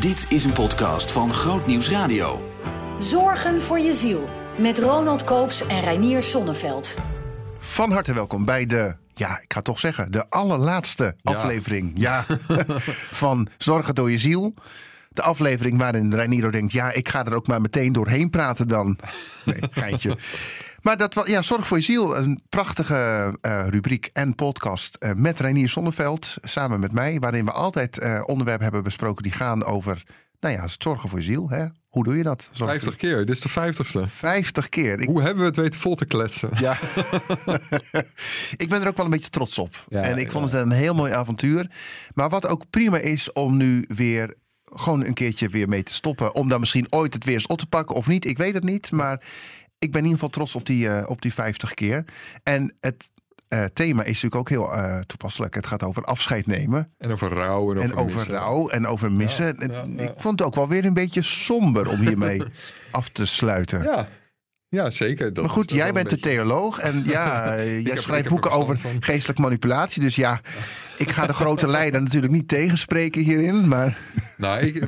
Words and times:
Dit 0.00 0.26
is 0.28 0.44
een 0.44 0.52
podcast 0.52 1.12
van 1.12 1.34
Groot 1.34 1.66
Nieuws 1.66 1.90
Radio. 1.90 2.50
Zorgen 2.98 3.62
voor 3.62 3.78
je 3.78 3.92
ziel. 3.92 4.28
Met 4.58 4.78
Ronald 4.78 5.24
Koops 5.24 5.66
en 5.66 5.80
Reinier 5.80 6.22
Sonneveld. 6.22 6.96
Van 7.58 7.92
harte 7.92 8.14
welkom 8.14 8.44
bij 8.44 8.66
de, 8.66 8.94
ja, 9.14 9.40
ik 9.42 9.52
ga 9.52 9.60
toch 9.60 9.78
zeggen, 9.78 10.10
de 10.10 10.30
allerlaatste 10.30 11.16
aflevering 11.22 11.92
ja. 11.94 12.24
van 13.22 13.48
Zorgen 13.56 13.94
door 13.94 14.10
je 14.10 14.18
ziel. 14.18 14.54
De 15.08 15.22
aflevering 15.22 15.78
waarin 15.78 16.14
Reiniero 16.14 16.50
denkt, 16.50 16.72
ja, 16.72 16.92
ik 16.92 17.08
ga 17.08 17.24
er 17.24 17.34
ook 17.34 17.46
maar 17.46 17.60
meteen 17.60 17.92
doorheen 17.92 18.30
praten 18.30 18.68
dan. 18.68 18.98
Nee, 19.44 19.60
geintje. 19.70 20.16
Maar 20.88 20.96
dat 20.96 21.22
ja, 21.24 21.42
Zorg 21.42 21.66
voor 21.66 21.76
je 21.76 21.82
ziel, 21.82 22.16
een 22.16 22.40
prachtige 22.48 23.36
uh, 23.42 23.66
rubriek 23.68 24.10
en 24.12 24.34
podcast 24.34 24.96
uh, 25.00 25.12
met 25.12 25.40
Reinier 25.40 25.68
Sonneveld, 25.68 26.36
samen 26.42 26.80
met 26.80 26.92
mij, 26.92 27.18
waarin 27.18 27.44
we 27.44 27.52
altijd 27.52 28.02
uh, 28.02 28.22
onderwerpen 28.26 28.62
hebben 28.64 28.82
besproken 28.82 29.22
die 29.22 29.32
gaan 29.32 29.64
over, 29.64 30.02
nou 30.40 30.54
ja, 30.54 30.62
het 30.62 30.74
zorgen 30.78 31.08
voor 31.08 31.18
je 31.18 31.24
ziel. 31.24 31.50
Hè? 31.50 31.66
Hoe 31.88 32.04
doe 32.04 32.16
je 32.16 32.22
dat? 32.22 32.48
Zorg 32.52 32.70
50 32.70 32.96
keer, 32.96 33.26
dit 33.26 33.36
is 33.36 33.40
de 33.40 33.48
vijftigste. 33.48 34.06
50 34.06 34.68
keer. 34.68 35.00
Ik... 35.00 35.06
Hoe 35.06 35.22
hebben 35.22 35.40
we 35.40 35.48
het 35.48 35.56
weten 35.56 35.80
vol 35.80 35.94
te 35.94 36.04
kletsen? 36.04 36.50
Ja. 36.54 36.78
ik 38.56 38.68
ben 38.68 38.82
er 38.82 38.88
ook 38.88 38.96
wel 38.96 39.04
een 39.04 39.10
beetje 39.10 39.30
trots 39.30 39.58
op. 39.58 39.84
Ja, 39.88 40.02
en 40.02 40.18
ik 40.18 40.30
vond 40.30 40.50
het 40.50 40.60
een 40.60 40.70
heel 40.70 40.94
mooi 40.94 41.12
avontuur. 41.12 41.70
Maar 42.14 42.28
wat 42.28 42.46
ook 42.46 42.70
prima 42.70 42.98
is 42.98 43.32
om 43.32 43.56
nu 43.56 43.84
weer 43.88 44.34
gewoon 44.64 45.04
een 45.04 45.14
keertje 45.14 45.48
weer 45.48 45.68
mee 45.68 45.82
te 45.82 45.92
stoppen. 45.92 46.34
Om 46.34 46.48
dan 46.48 46.60
misschien 46.60 46.86
ooit 46.92 47.14
het 47.14 47.24
weer 47.24 47.34
eens 47.34 47.46
op 47.46 47.58
te 47.58 47.66
pakken 47.66 47.96
of 47.96 48.06
niet. 48.06 48.24
Ik 48.24 48.38
weet 48.38 48.54
het 48.54 48.64
niet. 48.64 48.90
Maar 48.90 49.22
ik 49.78 49.92
ben 49.92 50.00
in 50.00 50.06
ieder 50.06 50.10
geval 50.10 50.28
trots 50.28 50.54
op 50.54 50.66
die, 50.66 50.86
uh, 50.86 51.02
op 51.06 51.22
die 51.22 51.34
50 51.34 51.74
keer. 51.74 52.04
En 52.42 52.74
het 52.80 53.10
uh, 53.48 53.64
thema 53.64 54.02
is 54.02 54.22
natuurlijk 54.22 54.34
ook 54.34 54.48
heel 54.48 54.74
uh, 54.74 54.98
toepasselijk. 54.98 55.54
Het 55.54 55.66
gaat 55.66 55.82
over 55.82 56.04
afscheid 56.04 56.46
nemen. 56.46 56.92
En 56.98 57.10
over 57.10 57.32
rouw. 57.32 57.70
En 57.70 57.78
over, 57.78 57.90
en 57.90 57.96
over 57.96 58.14
missen. 58.14 58.34
rouw 58.34 58.68
en 58.68 58.86
over 58.86 59.12
missen. 59.12 59.56
Ja, 59.58 59.66
ja, 59.66 59.84
ja. 59.96 60.02
Ik 60.02 60.12
vond 60.16 60.38
het 60.38 60.48
ook 60.48 60.54
wel 60.54 60.68
weer 60.68 60.84
een 60.84 60.94
beetje 60.94 61.22
somber 61.22 61.88
om 61.88 61.98
hiermee 61.98 62.42
af 62.90 63.08
te 63.08 63.26
sluiten. 63.26 63.82
Ja, 63.82 64.08
ja, 64.68 64.90
zeker. 64.90 65.32
Dat 65.32 65.44
maar 65.44 65.52
goed, 65.52 65.70
jij 65.72 65.92
bent 65.92 66.10
de 66.10 66.18
theoloog 66.18 66.78
en 66.78 67.02
ja, 67.04 67.54
jij 67.88 67.96
schrijft 67.96 68.28
boeken 68.28 68.50
over 68.50 68.78
van. 68.78 69.02
geestelijke 69.02 69.42
manipulatie. 69.42 70.02
Dus 70.02 70.16
ja, 70.16 70.40
ik 70.98 71.10
ga 71.10 71.26
de 71.26 71.32
grote 71.32 71.68
leider 71.68 72.02
natuurlijk 72.02 72.32
niet 72.32 72.48
tegenspreken 72.48 73.22
hierin. 73.22 73.68
Maar... 73.68 73.98
Nou, 74.36 74.60
ik, 74.60 74.86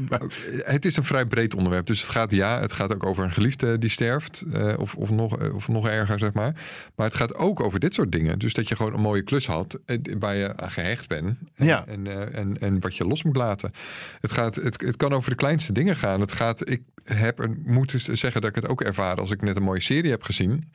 het 0.59 0.85
is 0.85 0.97
een 0.97 1.05
vrij 1.05 1.27
breed 1.27 1.55
onderwerp. 1.55 1.87
Dus 1.87 2.01
het 2.01 2.11
gaat, 2.11 2.31
ja, 2.31 2.61
het 2.61 2.73
gaat 2.73 2.95
ook 2.95 3.07
over 3.07 3.25
een 3.25 3.33
geliefde 3.33 3.79
die 3.79 3.91
sterft. 3.91 4.45
Uh, 4.53 4.75
of, 4.79 4.95
of, 4.95 5.11
nog, 5.11 5.53
of 5.53 5.69
nog 5.69 5.89
erger, 5.89 6.19
zeg 6.19 6.33
maar. 6.33 6.55
Maar 6.95 7.07
het 7.07 7.17
gaat 7.17 7.35
ook 7.35 7.61
over 7.61 7.81
dit 7.81 7.95
soort 7.95 8.13
dingen. 8.13 8.39
Dus 8.39 8.53
dat 8.53 8.69
je 8.69 8.77
gewoon 8.77 8.95
een 8.95 9.01
mooie 9.01 9.23
klus 9.23 9.47
had 9.47 9.79
waar 10.19 10.35
je 10.37 10.57
aan 10.57 10.71
gehecht 10.71 11.09
bent. 11.09 11.39
En, 11.55 11.67
ja. 11.67 11.87
en, 11.87 12.05
uh, 12.05 12.37
en, 12.39 12.61
en 12.61 12.81
wat 12.81 12.97
je 12.97 13.07
los 13.07 13.23
moet 13.23 13.37
laten. 13.37 13.73
Het, 14.21 14.33
gaat, 14.33 14.55
het, 14.55 14.81
het 14.81 14.97
kan 14.97 15.13
over 15.13 15.31
de 15.31 15.37
kleinste 15.37 15.73
dingen 15.73 15.97
gaan. 15.97 16.21
Het 16.21 16.33
gaat, 16.33 16.71
ik 16.71 16.83
heb 17.15 17.49
moeten 17.65 18.01
zeggen 18.01 18.41
dat 18.41 18.51
ik 18.51 18.57
het 18.57 18.69
ook 18.69 18.81
ervaar 18.81 19.17
als 19.17 19.31
ik 19.31 19.43
net 19.43 19.57
een 19.57 19.63
mooie 19.63 19.83
serie 19.83 20.11
heb 20.11 20.23
gezien. 20.23 20.71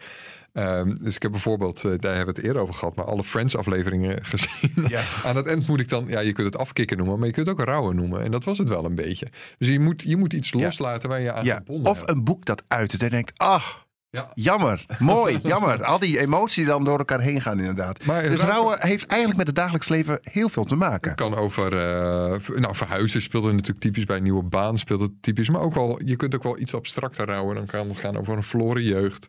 Um, 0.53 0.99
dus 1.03 1.15
ik 1.15 1.21
heb 1.21 1.31
bijvoorbeeld, 1.31 1.83
uh, 1.83 1.91
daar 1.99 2.15
hebben 2.15 2.33
we 2.33 2.39
het 2.39 2.49
eerder 2.49 2.61
over 2.61 2.73
gehad, 2.73 2.95
maar 2.95 3.05
alle 3.05 3.23
Friends-afleveringen 3.23 4.25
gezien. 4.33 4.85
Ja. 4.87 5.01
Aan 5.23 5.35
het 5.35 5.47
eind 5.47 5.67
moet 5.67 5.79
ik 5.79 5.89
dan, 5.89 6.05
ja, 6.07 6.19
je 6.19 6.33
kunt 6.33 6.47
het 6.47 6.57
afkicken 6.57 6.97
noemen, 6.97 7.17
maar 7.17 7.27
je 7.27 7.33
kunt 7.33 7.47
het 7.47 7.59
ook 7.59 7.65
rouwen 7.65 7.95
noemen. 7.95 8.23
En 8.23 8.31
dat 8.31 8.43
was 8.43 8.57
het 8.57 8.69
wel 8.69 8.85
een 8.85 8.95
beetje. 8.95 9.27
Dus 9.57 9.67
je 9.67 9.79
moet, 9.79 10.01
je 10.01 10.17
moet 10.17 10.33
iets 10.33 10.53
loslaten 10.53 11.09
waar 11.09 11.21
je 11.21 11.31
aan 11.31 11.45
ja. 11.45 11.55
gebonden 11.55 11.91
Of 11.91 12.01
een 12.05 12.23
boek 12.23 12.45
dat 12.45 12.63
uit 12.67 13.01
en 13.01 13.09
denkt, 13.09 13.31
ach, 13.35 13.84
ja. 14.15 14.31
Jammer, 14.33 14.85
mooi, 14.99 15.39
jammer. 15.43 15.83
Al 15.83 15.99
die 15.99 16.19
emoties 16.19 16.55
die 16.55 16.65
dan 16.65 16.83
door 16.83 16.97
elkaar 16.97 17.21
heen 17.21 17.41
gaan 17.41 17.59
inderdaad. 17.59 18.05
Maar 18.05 18.23
dus 18.23 18.41
rouwen 18.41 18.77
heeft 18.81 19.05
eigenlijk 19.05 19.37
met 19.37 19.47
het 19.47 19.55
dagelijks 19.55 19.89
leven 19.89 20.19
heel 20.23 20.49
veel 20.49 20.63
te 20.63 20.75
maken. 20.75 21.09
Het 21.09 21.19
kan 21.19 21.35
over, 21.35 21.73
uh, 21.73 22.59
nou 22.59 22.75
verhuizen 22.75 23.21
speelt 23.21 23.45
er 23.45 23.53
natuurlijk 23.53 23.79
typisch 23.79 24.05
bij 24.05 24.17
een 24.17 24.23
nieuwe 24.23 24.43
baan 24.43 24.77
speelt 24.77 25.01
het 25.01 25.11
typisch. 25.21 25.49
Maar 25.49 25.61
ook 25.61 25.73
wel, 25.73 26.01
je 26.05 26.15
kunt 26.15 26.35
ook 26.35 26.43
wel 26.43 26.59
iets 26.59 26.73
abstracter 26.73 27.25
rouwen. 27.25 27.55
Dan 27.55 27.65
kan 27.65 27.87
het 27.87 27.97
gaan 27.97 28.17
over 28.17 28.37
een 28.37 28.43
verloren 28.43 28.83
jeugd 28.83 29.27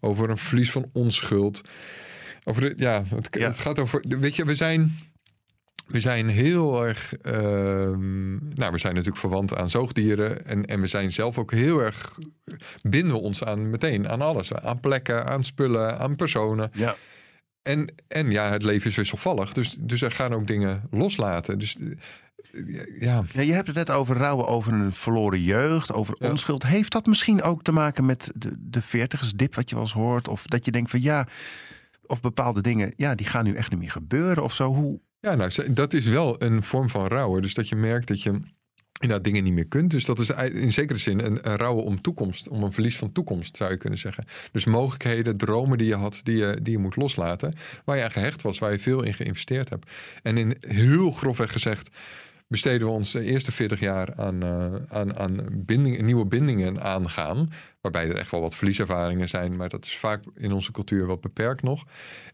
over 0.00 0.30
een 0.30 0.38
verlies 0.38 0.70
van 0.70 0.90
onschuld. 0.92 1.60
Over 2.44 2.60
de, 2.60 2.72
ja, 2.76 3.02
het, 3.08 3.28
ja. 3.30 3.46
het 3.46 3.58
gaat 3.58 3.78
over. 3.78 4.04
Weet 4.08 4.36
je, 4.36 4.44
we 4.44 4.54
zijn. 4.54 4.96
We 5.88 6.00
zijn 6.00 6.28
heel 6.28 6.86
erg. 6.86 7.14
Uh, 7.22 7.32
nou, 8.54 8.72
we 8.72 8.78
zijn 8.78 8.94
natuurlijk 8.94 9.16
verwant 9.16 9.56
aan 9.56 9.70
zoogdieren. 9.70 10.46
En, 10.46 10.66
en 10.66 10.80
we 10.80 10.86
zijn 10.86 11.12
zelf 11.12 11.38
ook 11.38 11.52
heel 11.52 11.80
erg. 11.80 12.18
binden 12.82 13.12
we 13.14 13.20
ons 13.20 13.44
aan 13.44 13.70
meteen 13.70 14.08
aan 14.08 14.22
alles. 14.22 14.54
Aan 14.54 14.80
plekken, 14.80 15.26
aan 15.26 15.44
spullen, 15.44 15.98
aan 15.98 16.16
personen. 16.16 16.70
Ja. 16.72 16.96
En, 17.62 17.94
en 18.08 18.30
ja, 18.30 18.50
het 18.50 18.62
leven 18.62 18.90
is 18.90 18.96
wisselvallig. 18.96 19.52
Dus, 19.52 19.76
dus 19.78 20.02
er 20.02 20.10
gaan 20.10 20.32
ook 20.32 20.46
dingen 20.46 20.82
loslaten. 20.90 21.58
Dus 21.58 21.76
ja. 22.98 23.24
ja. 23.32 23.40
Je 23.40 23.52
hebt 23.52 23.66
het 23.66 23.76
net 23.76 23.90
over 23.90 24.16
rouwen 24.16 24.46
over 24.46 24.72
een 24.72 24.92
verloren 24.92 25.42
jeugd, 25.42 25.92
over 25.92 26.16
ja. 26.18 26.30
onschuld. 26.30 26.62
Heeft 26.62 26.92
dat 26.92 27.06
misschien 27.06 27.42
ook 27.42 27.62
te 27.62 27.72
maken 27.72 28.06
met 28.06 28.32
de, 28.34 28.52
de 28.58 28.82
veertigersdip 28.82 29.54
wat 29.54 29.68
je 29.68 29.74
wel 29.74 29.84
eens 29.84 29.92
hoort? 29.92 30.28
Of 30.28 30.46
dat 30.46 30.64
je 30.64 30.70
denkt 30.70 30.90
van 30.90 31.02
ja, 31.02 31.26
of 32.06 32.20
bepaalde 32.20 32.60
dingen, 32.60 32.92
ja, 32.96 33.14
die 33.14 33.26
gaan 33.26 33.44
nu 33.44 33.54
echt 33.54 33.70
niet 33.70 33.80
meer 33.80 33.90
gebeuren 33.90 34.42
of 34.42 34.54
zo. 34.54 34.74
Hoe... 34.74 35.00
Ja, 35.20 35.34
nou, 35.34 35.72
dat 35.72 35.92
is 35.92 36.06
wel 36.06 36.42
een 36.42 36.62
vorm 36.62 36.88
van 36.88 37.06
rouwen. 37.06 37.42
Dus 37.42 37.54
dat 37.54 37.68
je 37.68 37.76
merkt 37.76 38.08
dat 38.08 38.22
je 38.22 38.40
inderdaad 39.00 39.24
dingen 39.24 39.44
niet 39.44 39.52
meer 39.52 39.66
kunt. 39.66 39.90
Dus 39.90 40.04
dat 40.04 40.18
is 40.18 40.30
in 40.52 40.72
zekere 40.72 40.98
zin 40.98 41.20
een, 41.20 41.50
een 41.50 41.56
rouwen 41.56 41.84
om 41.84 42.00
toekomst, 42.00 42.48
om 42.48 42.62
een 42.62 42.72
verlies 42.72 42.96
van 42.96 43.12
toekomst, 43.12 43.56
zou 43.56 43.70
je 43.70 43.76
kunnen 43.76 43.98
zeggen. 43.98 44.24
Dus 44.52 44.64
mogelijkheden, 44.64 45.36
dromen 45.36 45.78
die 45.78 45.86
je 45.86 45.94
had, 45.94 46.20
die 46.22 46.36
je, 46.36 46.58
die 46.62 46.72
je 46.72 46.78
moet 46.78 46.96
loslaten, 46.96 47.54
waar 47.84 47.96
je 47.96 48.02
aan 48.02 48.10
gehecht 48.10 48.42
was, 48.42 48.58
waar 48.58 48.72
je 48.72 48.78
veel 48.78 49.02
in 49.02 49.14
geïnvesteerd 49.14 49.68
hebt. 49.68 49.90
En 50.22 50.36
in 50.36 50.56
heel 50.60 51.10
grofweg 51.10 51.52
gezegd, 51.52 51.90
besteden 52.48 52.86
we 52.86 52.92
ons 52.92 53.12
de 53.12 53.24
eerste 53.24 53.52
40 53.52 53.80
jaar 53.80 54.14
aan, 54.16 54.44
uh, 54.44 54.74
aan, 54.88 55.18
aan 55.18 55.46
binding, 55.52 56.02
nieuwe 56.02 56.26
bindingen 56.26 56.82
aangaan. 56.82 57.48
Waarbij 57.80 58.08
er 58.08 58.16
echt 58.16 58.30
wel 58.30 58.40
wat 58.40 58.54
verlieservaringen 58.54 59.28
zijn, 59.28 59.56
maar 59.56 59.68
dat 59.68 59.84
is 59.84 59.96
vaak 59.96 60.24
in 60.36 60.52
onze 60.52 60.72
cultuur 60.72 61.06
wat 61.06 61.20
beperkt 61.20 61.62
nog. 61.62 61.84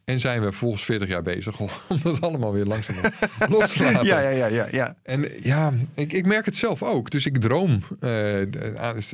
En 0.05 0.21
zijn 0.21 0.43
we 0.43 0.53
volgens 0.53 0.84
40 0.84 1.09
jaar 1.09 1.22
bezig 1.22 1.60
om 1.60 1.69
dat 2.03 2.21
allemaal 2.21 2.53
weer 2.53 2.65
langzaam 2.65 2.97
los 3.49 3.72
te 3.72 3.82
laten. 3.82 4.06
Ja, 4.06 4.21
ja, 4.21 4.28
ja, 4.28 4.47
ja, 4.47 4.66
ja. 4.71 4.97
En 5.03 5.28
ja, 5.43 5.72
ik, 5.94 6.12
ik 6.12 6.27
merk 6.27 6.44
het 6.44 6.56
zelf 6.56 6.82
ook. 6.82 7.10
Dus 7.10 7.27
ik 7.27 7.38
droom 7.38 7.71
uh, 7.72 7.91
de, 8.00 8.47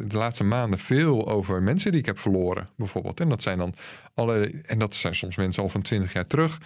de, 0.06 0.16
laatste 0.16 0.44
maanden 0.44 0.78
veel 0.78 1.28
over 1.28 1.62
mensen 1.62 1.90
die 1.90 2.00
ik 2.00 2.06
heb 2.06 2.18
verloren, 2.18 2.68
bijvoorbeeld. 2.76 3.20
En 3.20 3.28
dat 3.28 3.42
zijn 3.42 3.58
dan 3.58 3.74
alle. 4.14 4.52
En 4.66 4.78
dat 4.78 4.94
zijn 4.94 5.14
soms 5.14 5.36
mensen 5.36 5.62
al 5.62 5.68
van 5.68 5.82
20 5.82 6.12
jaar 6.12 6.26
terug. 6.26 6.58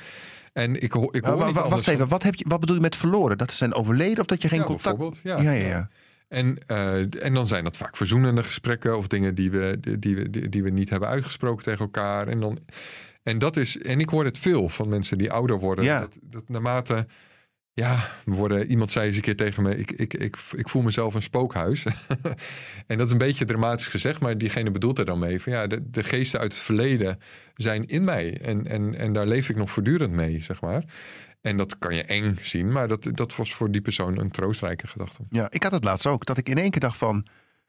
En 0.52 0.82
ik, 0.82 0.92
hoor, 0.92 1.14
ik 1.14 1.25
hoor 1.25 1.38
nou, 1.38 1.52
wacht 1.52 1.88
even, 1.88 2.08
wat, 2.08 2.22
heb 2.22 2.34
je, 2.34 2.44
wat 2.48 2.60
bedoel 2.60 2.75
je 2.75 2.82
met 2.82 2.96
verloren? 2.96 3.38
Dat 3.38 3.50
ze 3.50 3.56
zijn 3.56 3.75
overleden 3.75 4.19
of 4.19 4.26
dat 4.26 4.42
je 4.42 4.48
geen 4.48 4.58
ja, 4.58 4.64
contact... 4.64 4.96
Bijvoorbeeld, 4.96 5.20
ja. 5.25 5.52
ja, 5.52 5.66
ja, 5.66 5.88
En, 6.29 6.59
uh, 6.71 7.25
en 7.25 7.35
dan 7.35 7.47
zijn 7.47 7.65
dat 7.65 7.77
vaak 7.77 7.97
verzoenende 7.97 8.43
gesprekken 8.43 8.97
of 8.97 9.07
dingen 9.07 9.35
die 9.35 9.51
we, 9.51 9.79
die, 9.99 10.17
we, 10.17 10.49
die, 10.49 10.62
we 10.62 10.71
niet 10.71 10.91
hebben 10.91 11.09
uitgesproken 11.09 11.65
tegen 11.65 11.81
elkaar. 11.81 12.29
En, 12.29 12.41
dan, 12.41 12.59
en, 13.23 13.39
dat 13.39 13.57
is, 13.57 13.79
en 13.79 14.01
ik 14.01 14.09
hoor 14.09 14.25
het 14.25 14.39
veel 14.39 14.69
van 14.69 14.89
mensen 14.89 15.19
die 15.19 15.33
ouder 15.33 15.59
worden. 15.59 15.85
Ja. 15.85 16.01
Dat, 16.01 16.19
dat 16.23 16.49
naarmate 16.49 17.07
ja, 17.75 18.11
we 18.25 18.33
worden, 18.35 18.67
iemand 18.71 18.93
zei 18.93 19.07
eens 19.07 19.17
een 19.17 19.23
keer 19.23 19.37
tegen 19.37 19.62
me: 19.62 19.77
ik, 19.77 19.91
ik, 19.91 20.15
ik, 20.15 20.37
ik 20.57 20.69
voel 20.69 20.83
mezelf 20.83 21.15
een 21.15 21.23
spookhuis. 21.23 21.85
en 22.87 22.99
dat 22.99 23.07
is 23.07 23.12
een 23.12 23.19
beetje 23.19 23.45
dramatisch 23.45 23.89
gezegd, 23.89 24.21
maar 24.21 24.39
diegene 24.39 24.71
bedoelt 24.71 24.99
er 24.99 25.05
dan 25.05 25.19
mee: 25.19 25.41
van 25.41 25.53
ja, 25.53 25.67
de, 25.67 25.91
de 25.91 26.03
geesten 26.05 26.41
uit 26.41 26.53
het 26.53 26.62
verleden 26.62 27.19
zijn 27.55 27.87
in 27.87 28.05
mij. 28.05 28.41
En, 28.41 28.67
en, 28.67 28.95
en 28.95 29.12
daar 29.12 29.27
leef 29.27 29.49
ik 29.49 29.57
nog 29.57 29.71
voortdurend 29.71 30.12
mee, 30.12 30.43
zeg 30.43 30.61
maar. 30.61 30.85
En 31.41 31.57
dat 31.57 31.79
kan 31.79 31.95
je 31.95 32.03
eng 32.03 32.37
zien, 32.41 32.73
maar 32.73 32.89
dat, 32.89 33.09
dat 33.12 33.37
was 33.37 33.55
voor 33.55 33.71
die 33.71 33.81
persoon 33.81 34.21
een 34.21 34.31
troostrijke 34.31 34.87
gedachte. 34.87 35.23
Ja, 35.31 35.47
ik 35.51 35.62
had 35.62 35.73
het 35.73 35.85
laatst 35.85 36.06
ook, 36.06 36.27
dat 36.27 36.39
ik 36.39 36.49
in 36.49 36.59
één 36.59 36.71
keer 36.71 36.81
dacht 36.81 36.97
van... 36.97 37.27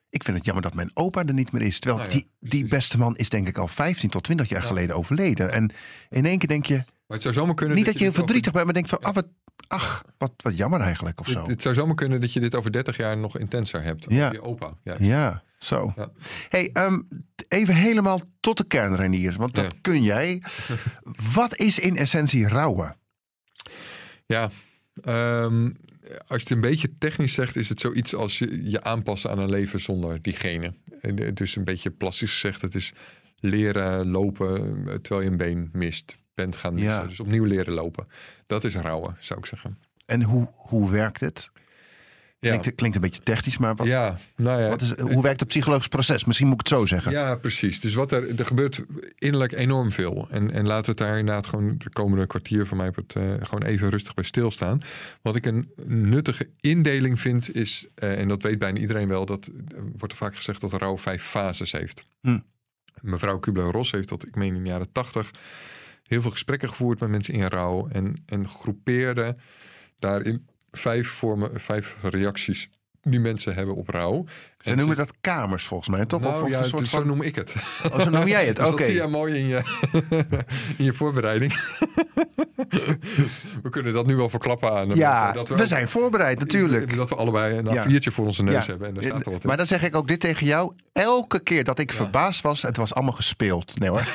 ik 0.10 0.24
vind 0.24 0.38
het 0.38 0.46
jammer 0.46 0.64
dat 0.64 0.74
mijn 0.74 0.92
opa 0.94 1.26
er 1.26 1.34
niet 1.34 1.52
meer 1.52 1.62
is. 1.62 1.80
Terwijl 1.80 2.02
Nou 2.04 2.14
ja, 2.18 2.24
die, 2.40 2.50
die 2.50 2.66
beste 2.70 2.98
man 2.98 3.16
is 3.16 3.30
denk 3.30 3.48
ik 3.48 3.58
al 3.58 3.68
15 3.68 4.10
tot 4.10 4.24
20 4.24 4.50
jaar 4.50 4.62
Ja. 4.62 4.68
geleden 4.68 4.96
overleden. 4.96 5.52
En 5.52 5.72
in 6.10 6.26
één 6.26 6.38
keer 6.38 6.48
denk 6.48 6.66
je, 6.66 6.76
Maar 6.76 6.86
het 7.08 7.22
zou 7.22 7.34
zomaar 7.34 7.56
kunnen. 7.56 7.76
niet 7.76 7.86
dat 7.86 7.94
je 7.94 8.00
heel 8.00 8.10
over- 8.10 8.20
verdrietig 8.24 8.52
bent... 8.52 8.66
maar 8.66 8.74
denk 8.74 8.88
van, 8.88 9.00
ah, 9.02 9.14
wat, 9.14 9.28
ach, 9.68 10.04
wat, 10.18 10.32
wat 10.38 10.58
jammer 10.58 10.82
eigenlijk 10.82 11.20
of 11.20 11.28
zo. 11.28 11.40
Het, 11.40 11.48
het 11.48 11.62
zou 11.62 11.76
zomaar 11.76 11.96
kunnen 11.96 12.22
dat 12.22 12.34
je 12.34 12.40
dit 12.40 12.56
over 12.56 12.72
30 12.72 12.98
jaar 12.98 13.18
nog 13.18 13.38
intenser 13.38 13.84
hebt. 13.84 14.06
Ja. 14.08 14.32
Je 14.32 14.42
opa. 14.42 14.74
Ja. 14.84 14.96
Ja, 15.00 15.44
zo. 15.60 15.94
Ja. 15.96 16.12
Hey, 16.50 16.70
ehm, 16.74 17.02
even 17.48 17.76
helemaal 17.76 18.22
tot 18.40 18.58
de 18.58 18.66
kern, 18.68 18.96
Renier. 18.96 19.36
Want 19.38 19.56
dat 19.56 19.64
Ja. 19.72 19.78
kun 19.82 20.04
jij. 20.04 20.42
Wat 21.34 21.58
is 21.58 21.80
in 21.80 21.98
essentie 21.98 22.48
rouwen? 22.48 22.98
Ja, 24.26 24.50
ehm, 25.04 25.72
als 26.28 26.42
je 26.42 26.48
het 26.48 26.50
een 26.50 26.62
beetje 26.62 26.98
technisch 26.98 27.34
zegt, 27.34 27.56
is 27.56 27.70
het 27.70 27.80
zoiets 27.80 28.16
als 28.16 28.40
je 28.40 28.70
je 28.70 28.84
aanpassen 28.84 29.30
aan 29.32 29.40
een 29.40 29.50
leven 29.50 29.80
zonder 29.80 30.22
diegene. 30.22 30.74
En, 31.02 31.20
eh, 31.20 31.34
Dus 31.34 31.56
een 31.56 31.64
beetje 31.64 31.90
plastisch 31.92 32.32
gezegd, 32.32 32.62
het 32.62 32.76
is 32.76 32.94
leren 33.40 34.08
lopen 34.10 34.84
eh, 34.88 34.94
terwijl 34.94 35.22
je 35.22 35.30
een 35.32 35.38
been 35.38 35.70
mist, 35.74 36.18
bent 36.36 36.56
gaan 36.56 36.74
missen. 36.74 37.02
Ja. 37.02 37.08
Dus 37.08 37.20
opnieuw 37.20 37.44
leren 37.44 37.74
lopen. 37.74 38.08
Dat 38.46 38.64
is 38.64 38.76
rouwen, 38.76 39.16
zou 39.20 39.40
ik 39.40 39.46
zeggen. 39.46 39.78
En 40.06 40.22
hoe, 40.22 40.48
hoe 40.56 40.92
werkt 40.92 41.20
het? 41.20 41.50
Klinkt, 42.40 42.76
klinkt 42.76 42.96
een 42.96 43.02
beetje 43.02 43.24
technisch, 43.24 43.58
maar 43.58 43.76
wat, 43.76 43.88
ja, 43.88 44.18
nou 44.36 44.62
ja, 44.62 44.70
wat 44.70 44.82
is, 44.82 44.94
hoe 45.00 45.22
werkt 45.22 45.40
het 45.40 45.50
psychologisch 45.50 45.88
proces? 45.88 46.26
Misschien 46.26 46.48
moet 46.48 46.62
ik 46.62 46.68
het 46.68 46.78
zo 46.78 46.86
zeggen. 46.86 47.12
Ja, 47.12 47.36
precies. 47.36 47.80
Dus 47.80 47.94
wat 47.94 48.12
er, 48.12 48.40
er 48.40 48.46
gebeurt 48.46 48.84
innerlijk 49.18 49.52
enorm 49.52 49.92
veel. 49.92 50.28
En, 50.30 50.52
en 50.52 50.68
laten 50.68 50.86
we 50.86 50.90
het 50.90 51.10
daar 51.10 51.20
inderdaad 51.20 51.48
gewoon 51.48 51.76
de 51.78 51.90
komende 51.90 52.28
kwartier 52.28 52.68
van 52.68 52.78
mij 52.78 52.92
het, 52.96 53.16
uh, 53.18 53.34
gewoon 53.40 53.64
even 53.64 53.90
rustig 53.90 54.14
bij 54.14 54.24
stilstaan. 54.24 54.80
Wat 55.22 55.36
ik 55.36 55.46
een 55.46 55.72
nuttige 55.86 56.50
indeling 56.60 57.20
vind 57.20 57.56
is, 57.56 57.88
uh, 58.04 58.20
en 58.20 58.28
dat 58.28 58.42
weet 58.42 58.60
bijna 58.60 58.80
iedereen 58.80 59.08
wel, 59.08 59.26
dat 59.26 59.50
uh, 59.54 59.80
wordt 59.98 60.14
er 60.14 60.20
vaak 60.20 60.36
gezegd 60.36 60.62
dat 60.62 60.74
rouw 60.74 60.98
vijf 60.98 61.24
fases 61.24 61.72
heeft. 61.72 62.06
Hm. 62.22 62.40
Mevrouw 63.02 63.40
Kubler-Ross 63.40 63.92
heeft 63.92 64.10
dat, 64.10 64.26
ik 64.28 64.36
meen 64.36 64.56
in 64.56 64.64
de 64.64 64.70
jaren 64.70 64.92
tachtig, 64.92 65.32
heel 66.08 66.22
veel 66.22 66.32
gesprekken 66.32 66.70
gevoerd 66.70 67.00
met 67.00 67.10
mensen 67.10 67.34
in 67.34 67.46
rouw 67.46 67.88
en, 67.88 68.24
en 68.26 68.48
groepeerde 68.48 69.36
daarin 70.00 70.48
vijf 70.72 71.10
vormen, 71.10 71.62
vijf 71.62 71.98
reacties 72.02 72.70
die 73.08 73.20
mensen 73.20 73.54
hebben 73.54 73.76
op 73.76 73.90
rouw. 73.90 74.26
Ze 74.60 74.70
en 74.72 74.78
noemen 74.78 74.96
dat 74.98 75.14
kamers 75.22 75.66
volgens 75.66 75.90
mij, 75.90 76.06
toch? 76.06 76.22
Nou, 76.22 76.36
of, 76.36 76.42
of 76.42 76.50
ja, 76.50 76.58
een 76.60 76.66
soort 76.66 76.82
dus 76.82 76.90
van... 76.90 77.02
zo 77.02 77.08
noem 77.08 77.22
ik 77.22 77.36
het. 77.36 77.56
Oh, 77.92 78.00
zo 78.00 78.10
noem 78.10 78.28
jij 78.28 78.46
het, 78.46 78.56
Dus 78.66 78.68
oké. 78.68 78.78
dat 78.78 78.86
zie 78.86 78.96
je 78.96 79.08
mooi 79.08 79.34
in 79.40 79.48
je, 79.48 79.62
in 80.78 80.86
je 80.86 80.94
voorbereiding. 80.94 81.54
we 83.64 83.70
kunnen 83.70 83.94
dat 83.94 84.08
nu 84.08 84.16
wel 84.16 84.30
verklappen 84.30 84.72
aan 84.72 84.90
de 84.90 84.96
Ja, 84.96 85.12
mensen, 85.14 85.36
dat 85.36 85.48
we, 85.58 85.62
ook- 85.64 85.68
zijn 85.70 85.90
voorbereid 85.90 86.40
natuurlijk. 86.40 86.96
Dat 86.96 87.10
we 87.10 87.16
allebei 87.16 87.58
een 87.58 87.74
Ja. 87.74 87.84
A4'tje 87.86 88.12
voor 88.14 88.26
onze 88.26 88.44
neus 88.44 88.64
Ja. 88.66 88.70
hebben. 88.70 88.88
En 88.88 88.94
daar 88.94 89.04
staat 89.04 89.26
er 89.26 89.32
wat 89.32 89.42
in. 89.42 89.48
Maar 89.48 89.58
dan 89.58 89.68
zeg 89.68 89.84
ik 89.84 89.96
ook 89.96 90.08
dit 90.08 90.20
tegen 90.20 90.46
jou. 90.46 90.74
Elke 90.94 91.40
keer 91.40 91.64
dat 91.64 91.80
ik 91.80 91.92
verbaasd 91.94 92.42
was, 92.42 92.62
het 92.62 92.78
was 92.78 92.94
allemaal 92.94 93.14
gespeeld. 93.14 93.80
Nee 93.80 93.90
hoor. 93.90 94.08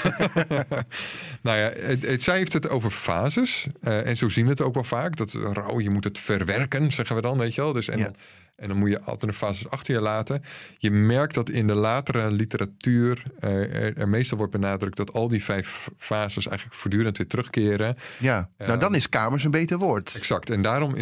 Nou 1.43 1.59
ja, 1.59 1.71
het, 1.77 2.07
het- 2.07 2.23
zij 2.23 2.37
heeft 2.37 2.53
het 2.53 2.69
over 2.69 2.91
fases. 2.91 3.67
eh, 3.81 4.07
en 4.07 4.17
zo 4.17 4.29
zien 4.29 4.45
we 4.45 4.51
het 4.51 4.61
ook 4.61 4.75
wel 4.75 4.85
vaak. 4.85 5.17
Dat 5.17 5.33
rouw, 5.33 5.81
je 5.81 5.91
moet 5.91 6.05
het 6.05 6.19
verwerken, 6.19 6.93
zeggen 6.93 7.17
we 7.17 7.23
dan, 7.23 7.39
weet 7.39 7.55
je 7.55 7.61
wel. 7.61 7.73
Dus, 7.73 7.89
en, 7.89 7.99
dan, 7.99 8.15
en 8.61 8.69
dan 8.69 8.77
moet 8.77 8.89
je 8.89 9.01
altijd 9.01 9.33
de 9.33 9.39
fases 9.39 9.71
achter 9.71 9.95
je 9.95 10.01
laten. 10.01 10.43
Je 10.79 10.91
merkt 10.91 11.35
dat 11.35 11.51
in 11.51 11.67
de 11.67 11.75
latere 11.75 12.31
literatuur 12.31 13.23
eh, 13.41 13.51
er, 13.53 13.97
er 13.97 14.09
meestal 14.09 14.37
wordt 14.37 14.53
benadrukt... 14.53 14.97
dat 14.97 15.13
al 15.13 15.29
die 15.29 15.45
vijf 15.45 15.89
fases 15.97 16.49
eigenlijk 16.49 16.79
voortdurend 16.79 17.19
weer 17.19 17.27
terugkeren. 17.27 17.97
Ja, 18.19 18.51
nou 18.59 18.79
dan 18.79 18.95
is 18.95 19.09
kamers 19.09 19.45
een 19.45 19.51
beter 19.51 19.79
woord. 19.79 20.15
Exact. 20.17 20.51
En 20.51 20.63
daarom 20.63 20.95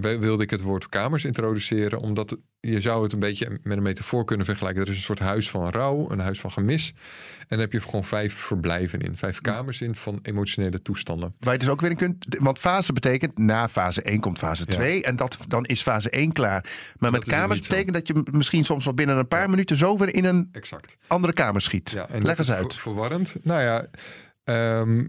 wilde 0.00 0.42
ik 0.42 0.50
het 0.50 0.60
woord 0.60 0.88
kamers 0.88 1.24
introduceren. 1.24 2.00
Omdat 2.00 2.36
je 2.60 2.80
zou 2.80 3.02
het 3.02 3.12
een 3.12 3.18
beetje 3.18 3.58
met 3.62 3.76
een 3.76 3.82
metafoor 3.82 4.24
kunnen 4.24 4.46
vergelijken. 4.46 4.82
Er 4.82 4.88
is 4.88 4.96
een 4.96 5.02
soort 5.02 5.18
huis 5.18 5.50
van 5.50 5.70
rouw, 5.70 6.10
een 6.10 6.18
huis 6.18 6.40
van 6.40 6.52
gemis. 6.52 6.94
En 7.48 7.56
daar 7.56 7.58
heb 7.58 7.72
je 7.72 7.80
gewoon 7.80 8.04
vijf 8.04 8.34
verblijven 8.34 9.00
in. 9.00 9.16
Vijf 9.16 9.40
kamers 9.40 9.80
in 9.80 9.94
van 9.94 10.18
emotionele 10.22 10.82
toestanden. 10.82 11.34
Waar 11.38 11.52
je 11.52 11.58
dus 11.58 11.68
ook 11.68 11.80
weer 11.80 11.90
in 11.90 11.96
kunt. 11.96 12.26
Want 12.38 12.58
fase 12.58 12.92
betekent 12.92 13.38
na 13.38 13.68
fase 13.68 14.02
1 14.02 14.20
komt 14.20 14.38
fase 14.38 14.66
2. 14.66 15.02
En 15.02 15.16
dat, 15.16 15.38
dan 15.48 15.64
is 15.64 15.82
fase 15.82 16.10
1 16.10 16.32
klaar. 16.32 16.64
Maar 16.98 17.10
met 17.10 17.26
er 17.26 17.32
kamers 17.32 17.60
betekent 17.60 17.92
dat 17.94 18.06
je 18.06 18.22
misschien 18.32 18.64
soms 18.64 18.84
wel 18.84 18.94
binnen 18.94 19.16
een 19.16 19.28
paar 19.28 19.50
minuten 19.50 19.76
zo 19.76 19.98
weer 19.98 20.14
in 20.14 20.24
een 20.24 20.48
Exact. 20.52 20.96
andere 21.06 21.32
kamer 21.32 21.60
schiet. 21.60 21.90
Ja, 21.90 22.08
en 22.08 22.22
Leg 22.22 22.36
dat 22.36 22.38
eens 22.38 22.48
is 22.48 22.54
uit. 22.54 22.72
ver- 22.72 22.82
verwarrend. 22.82 23.36
Nou 23.42 23.62
ja, 23.62 23.86
ehm, 24.44 25.04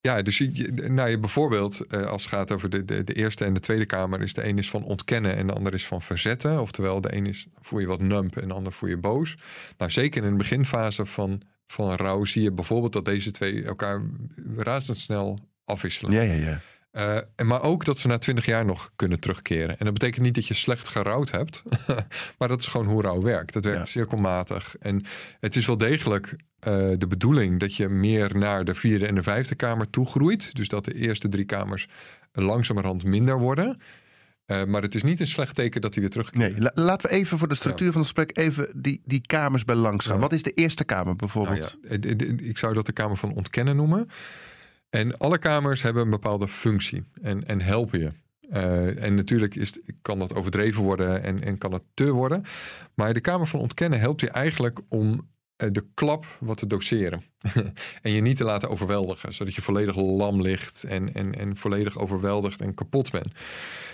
ja 0.00 0.22
dus 0.22 0.38
je, 0.38 0.72
nou 0.88 1.08
je 1.08 1.18
bijvoorbeeld 1.18 1.86
eh, 1.86 2.06
als 2.06 2.22
het 2.22 2.32
gaat 2.32 2.50
over 2.50 2.70
de, 2.70 2.84
de, 2.84 3.04
de 3.04 3.12
eerste 3.12 3.44
en 3.44 3.54
de 3.54 3.60
tweede 3.60 3.86
kamer... 3.86 4.22
is 4.22 4.34
de 4.34 4.44
een 4.46 4.58
is 4.58 4.70
van 4.70 4.84
ontkennen 4.84 5.36
en 5.36 5.46
de 5.46 5.52
ander 5.52 5.74
is 5.74 5.86
van 5.86 6.02
verzetten. 6.02 6.60
Oftewel, 6.60 7.00
de 7.00 7.14
een 7.16 7.26
is 7.26 7.46
voel 7.60 7.78
je 7.78 7.86
wat 7.86 8.00
nump 8.02 8.36
en 8.36 8.48
de 8.48 8.54
ander 8.54 8.72
voel 8.72 8.88
je 8.88 8.96
boos. 8.96 9.36
Nou, 9.78 9.90
zeker 9.90 10.24
in 10.24 10.30
de 10.30 10.36
beginfase 10.36 11.06
van, 11.06 11.42
van 11.72 11.94
rouw 11.94 12.24
zie 12.24 12.42
je 12.42 12.52
bijvoorbeeld... 12.52 12.92
dat 12.92 13.04
deze 13.04 13.30
twee 13.30 13.64
elkaar 13.64 14.02
razendsnel 14.56 15.38
afwisselen. 15.64 16.12
Ja, 16.12 16.22
ja, 16.22 16.32
ja. 16.32 16.60
Eh, 16.90 17.22
en 17.36 17.46
maar 17.46 17.62
ook 17.62 17.84
dat 17.84 17.98
ze 17.98 18.08
na 18.08 18.18
twintig 18.18 18.46
jaar 18.46 18.64
nog 18.64 18.90
kunnen 18.96 19.20
terugkeren. 19.20 19.78
En 19.78 19.84
dat 19.84 19.94
betekent 19.94 20.24
niet 20.24 20.34
dat 20.34 20.46
je 20.46 20.54
slecht 20.54 20.88
gerouwd 20.88 21.30
hebt. 21.30 21.62
maar 22.38 22.48
dat 22.48 22.60
is 22.60 22.66
gewoon 22.66 22.86
hoe 22.86 23.02
rouw 23.02 23.22
werkt. 23.22 23.52
Dat 23.52 23.64
werkt 23.64 23.78
Ja. 23.78 23.84
cirkelmatig. 23.84 24.76
En 24.78 25.04
het 25.40 25.56
is 25.56 25.66
wel 25.66 25.78
degelijk 25.78 26.36
eh, 26.58 26.90
de 26.98 27.06
bedoeling 27.06 27.60
dat 27.60 27.74
je 27.74 27.88
meer 27.88 28.38
naar 28.38 28.64
de 28.64 28.74
vierde 28.74 29.06
en 29.06 29.14
de 29.14 29.22
vijfde 29.22 29.54
kamer 29.54 29.90
toe 29.90 30.06
groeit. 30.06 30.54
Dus 30.54 30.68
dat 30.68 30.84
de 30.84 30.94
eerste 30.94 31.28
drie 31.28 31.44
kamers 31.44 31.88
langzamerhand 32.32 33.04
minder 33.04 33.38
worden. 33.38 33.78
Eh, 34.46 34.64
maar 34.64 34.82
het 34.82 34.94
is 34.94 35.02
niet 35.02 35.20
een 35.20 35.26
slecht 35.26 35.54
teken 35.54 35.80
dat 35.80 35.92
die 35.92 36.00
weer 36.02 36.10
terugkeren. 36.10 36.52
Nee, 36.52 36.60
la- 36.60 36.72
laten 36.74 37.10
we 37.10 37.14
even 37.16 37.38
voor 37.38 37.48
de 37.48 37.54
structuur 37.54 37.92
van 37.92 38.00
het 38.00 38.10
gesprek 38.10 38.38
even 38.38 38.68
die, 38.74 39.00
die 39.04 39.20
kamers 39.26 39.64
bij 39.64 39.74
langs 39.74 40.06
gaan. 40.06 40.14
Ja. 40.14 40.20
Wat 40.20 40.32
is 40.32 40.42
de 40.42 40.50
eerste 40.50 40.84
kamer 40.84 41.16
bijvoorbeeld? 41.16 41.76
Nou 41.82 41.98
ja, 42.18 42.26
ik 42.48 42.58
zou 42.58 42.74
dat 42.74 42.86
de 42.86 42.92
kamer 42.92 43.16
van 43.16 43.34
ontkennen 43.34 43.76
noemen. 43.76 44.08
En 44.90 45.16
alle 45.18 45.38
kamers 45.38 45.82
hebben 45.82 46.02
een 46.02 46.10
bepaalde 46.10 46.48
functie 46.48 47.04
en, 47.22 47.46
en 47.46 47.60
helpen 47.60 47.98
je. 48.00 48.12
Eh, 48.50 49.04
en 49.04 49.14
natuurlijk 49.14 49.54
is, 49.54 49.78
kan 50.02 50.18
dat 50.18 50.34
overdreven 50.34 50.82
worden 50.82 51.22
en, 51.22 51.42
en 51.42 51.58
kan 51.58 51.72
het 51.72 51.82
te 51.94 52.12
worden. 52.12 52.42
Maar 52.94 53.14
de 53.14 53.20
kamer 53.20 53.46
van 53.46 53.60
ontkennen 53.60 54.00
helpt 54.00 54.20
je 54.20 54.30
eigenlijk 54.30 54.78
om 54.88 55.28
de 55.70 55.86
klap 55.94 56.26
wat 56.40 56.56
te 56.56 56.66
doseren. 56.66 57.22
en 58.02 58.12
je 58.12 58.20
niet 58.20 58.36
te 58.36 58.44
laten 58.44 58.68
overweldigen, 58.68 59.32
zodat 59.32 59.54
je 59.54 59.62
volledig 59.62 59.96
lam 59.96 60.42
ligt 60.42 60.84
en, 60.84 61.14
en, 61.14 61.34
en 61.34 61.56
volledig 61.56 61.98
overweldigd 61.98 62.60
en 62.60 62.74
kapot 62.74 63.10
bent. 63.10 63.32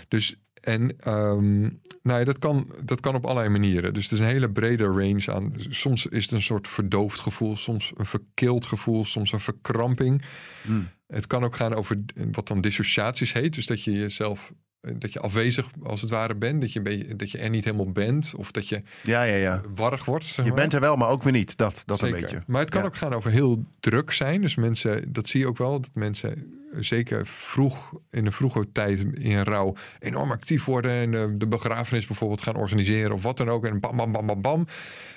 Dus 0.08 0.36
en 0.60 0.98
ehm, 1.00 1.60
nou 2.02 2.18
ja, 2.18 2.24
dat, 2.24 2.38
kan, 2.38 2.72
dat 2.84 3.00
kan 3.00 3.14
op 3.14 3.24
allerlei 3.24 3.48
manieren. 3.48 3.94
Dus 3.94 4.02
het 4.02 4.12
is 4.12 4.18
een 4.18 4.26
hele 4.26 4.50
brede 4.50 4.84
range 4.84 5.32
aan. 5.32 5.52
Soms 5.56 6.06
is 6.06 6.22
het 6.22 6.32
een 6.32 6.42
soort 6.42 6.68
verdoofd 6.68 7.20
gevoel, 7.20 7.56
soms 7.56 7.92
een 7.96 8.06
verkild 8.06 8.66
gevoel, 8.66 9.04
soms 9.04 9.32
een 9.32 9.40
verkramping. 9.40 10.24
Hmm. 10.62 10.88
Het 11.06 11.26
kan 11.26 11.44
ook 11.44 11.56
gaan 11.56 11.74
over 11.74 12.04
wat 12.32 12.48
dan 12.48 12.60
dissociaties 12.60 13.32
heet. 13.32 13.54
Dus 13.54 13.66
dat 13.66 13.82
je 13.82 13.92
jezelf, 13.92 14.52
dat 14.80 15.12
je 15.12 15.20
afwezig 15.20 15.70
als 15.82 16.00
het 16.00 16.10
ware 16.10 16.34
bent. 16.36 16.60
Dat 16.60 16.72
je, 16.72 16.78
een 16.78 16.84
beetje, 16.84 17.16
dat 17.16 17.30
je 17.30 17.38
er 17.38 17.50
niet 17.50 17.64
helemaal 17.64 17.92
bent. 17.92 18.34
Of 18.36 18.50
dat 18.50 18.68
je 18.68 18.82
Ja, 19.02 19.22
ja, 19.22 19.34
ja. 19.36 19.60
warrig 19.74 20.04
wordt. 20.04 20.24
zeg 20.24 20.44
Je 20.44 20.52
bent 20.52 20.74
er 20.74 20.80
wel, 20.80 20.96
maar 20.96 21.08
ook 21.08 21.22
weer 21.22 21.32
niet. 21.32 21.56
Dat, 21.56 21.82
dat 21.84 22.02
een 22.02 22.10
beetje. 22.10 22.42
Maar 22.46 22.60
het 22.60 22.70
kan 22.70 22.80
Ja. 22.80 22.86
ook 22.86 22.96
gaan 22.96 23.12
over 23.14 23.30
heel 23.30 23.64
druk 23.80 24.10
zijn. 24.12 24.40
Dus 24.40 24.54
mensen, 24.54 25.12
dat 25.12 25.26
zie 25.26 25.40
je 25.40 25.46
ook 25.46 25.58
wel, 25.58 25.80
dat 25.80 25.90
mensen 25.94 26.30
eh, 26.72 26.78
zeker 26.80 27.26
vroeg 27.26 27.92
in 28.10 28.24
de 28.24 28.30
vroege 28.30 28.68
tijd 28.72 29.04
in 29.14 29.38
rouw 29.40 29.74
enorm 29.98 30.30
actief 30.30 30.64
worden 30.64 30.90
en 30.92 31.10
de, 31.10 31.34
de 31.36 31.46
begrafenis 31.48 32.06
bijvoorbeeld 32.06 32.40
gaan 32.42 32.56
organiseren 32.56 33.12
of 33.12 33.22
wat 33.22 33.36
dan 33.36 33.48
ook. 33.48 33.64
En 33.66 33.80
bam, 33.80 33.96
bam, 33.96 34.12
bam, 34.12 34.26
bam, 34.26 34.42
bam. 34.42 34.66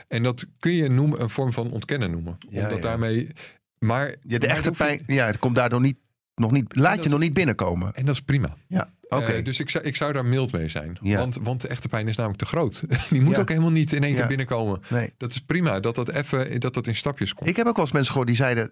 En 0.08 0.24
dat 0.24 0.46
kun 0.60 0.72
je 0.72 0.90
noemen 0.90 1.22
een 1.22 1.30
vorm 1.30 1.54
van 1.54 1.72
ontkennen 1.72 2.12
noemen. 2.12 2.38
Ja, 2.50 2.62
Omdat 2.64 2.78
ja. 2.78 2.84
daarmee. 2.84 3.28
Maar 3.80 4.16
Ja, 4.28 4.38
de 4.38 4.48
echte 4.48 4.70
je- 4.70 4.76
pijn, 4.76 5.04
ja, 5.08 5.26
het 5.26 5.40
komt 5.40 5.56
daardoor 5.56 5.82
niet, 5.82 6.00
nog 6.36 6.52
niet, 6.52 6.76
laat 6.76 6.96
dat 6.96 7.04
je 7.04 7.10
nog 7.10 7.20
niet 7.20 7.34
binnenkomen. 7.34 7.94
En 7.94 8.06
dat 8.06 8.16
is 8.16 8.22
prima. 8.22 8.56
Ja, 8.68 8.90
oké. 9.16 9.26
Eh, 9.32 9.44
dus 9.44 9.60
ik 9.60 9.70
zou, 9.70 9.84
ik 9.84 9.96
zou 9.96 10.14
daar 10.14 10.26
mild 10.26 10.52
mee 10.52 10.68
zijn. 10.68 10.98
Ja. 11.02 11.18
Want, 11.18 11.38
want 11.42 11.62
de 11.62 11.68
echte 11.68 11.88
pijn 11.88 12.08
is 12.08 12.16
namelijk 12.16 12.40
te 12.42 12.48
groot. 12.48 12.84
Die 13.10 13.22
moet 13.22 13.36
Ja. 13.36 13.42
ook 13.42 13.50
helemaal 13.50 13.72
niet 13.72 13.94
in 13.94 14.04
één 14.04 14.16
keer 14.16 14.28
binnenkomen. 14.28 14.82
nee. 14.90 15.14
Dat 15.18 15.32
is 15.32 15.40
prima 15.42 15.80
dat 15.80 15.96
dat 15.96 16.10
even 16.10 16.60
dat 16.60 16.74
dat 16.74 16.88
in 16.88 16.96
stapjes 16.96 17.34
komt. 17.34 17.50
Ik 17.50 17.56
heb 17.56 17.68
ook 17.68 17.76
wel 17.76 17.84
eens 17.86 17.94
mensen 17.94 18.12
gehoord 18.12 18.30
die 18.30 18.38
zeiden, 18.38 18.72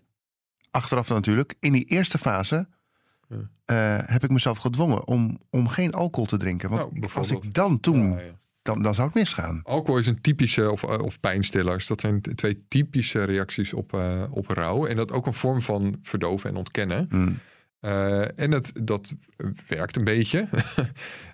achteraf 0.72 1.08
dan 1.08 1.16
natuurlijk, 1.18 1.54
in 1.60 1.72
die 1.72 1.86
eerste 1.86 2.18
fase 2.18 2.68
eh, 3.66 3.98
heb 4.06 4.24
ik 4.24 4.30
mezelf 4.30 4.58
gedwongen 4.58 5.08
om, 5.08 5.40
om 5.50 5.68
geen 5.68 5.94
alcohol 5.94 6.26
te 6.26 6.38
drinken. 6.38 6.70
Want 6.70 7.00
Nou, 7.00 7.14
als 7.14 7.32
ik 7.32 7.54
dan 7.54 7.80
toen, 7.80 8.20
dan, 8.62 8.82
dan 8.82 8.96
zou 8.96 9.08
het 9.08 9.16
misgaan. 9.16 9.62
Alcohol 9.64 10.00
is 10.00 10.08
een 10.08 10.22
typische, 10.22 10.72
of, 10.72 10.84
eh, 10.84 10.98
of 10.98 11.20
pijnstillers, 11.20 11.88
dat 11.88 12.02
zijn 12.02 12.22
twee 12.22 12.66
typische 12.68 13.24
reacties 13.24 13.74
op, 13.74 14.00
op 14.32 14.48
rouw. 14.50 14.86
En 14.86 14.96
dat 14.96 15.12
ook 15.12 15.26
een 15.26 15.34
vorm 15.34 15.62
van 15.62 16.00
verdoven 16.04 16.50
en 16.50 16.56
ontkennen. 16.56 17.08
Hmm. 17.10 17.38
Eh, 17.80 18.40
en 18.40 18.50
dat, 18.50 18.72
dat 18.84 19.14
werkt 19.68 19.96
een 19.96 20.04
beetje. 20.04 20.48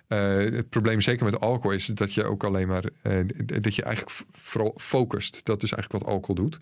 Eh, 0.06 0.36
het 0.36 0.68
probleem 0.68 1.00
zeker 1.00 1.24
met 1.24 1.40
alcohol 1.40 1.70
is 1.70 1.86
dat 1.86 2.14
je 2.14 2.24
ook 2.24 2.44
alleen 2.44 2.68
maar, 2.68 2.84
eh, 3.02 3.18
dat 3.44 3.74
je 3.74 3.82
eigenlijk 3.82 4.16
vooral 4.32 4.74
focust. 4.76 5.44
Dat 5.44 5.62
is 5.62 5.72
eigenlijk 5.72 6.04
wat 6.04 6.12
alcohol 6.12 6.34
doet. 6.34 6.58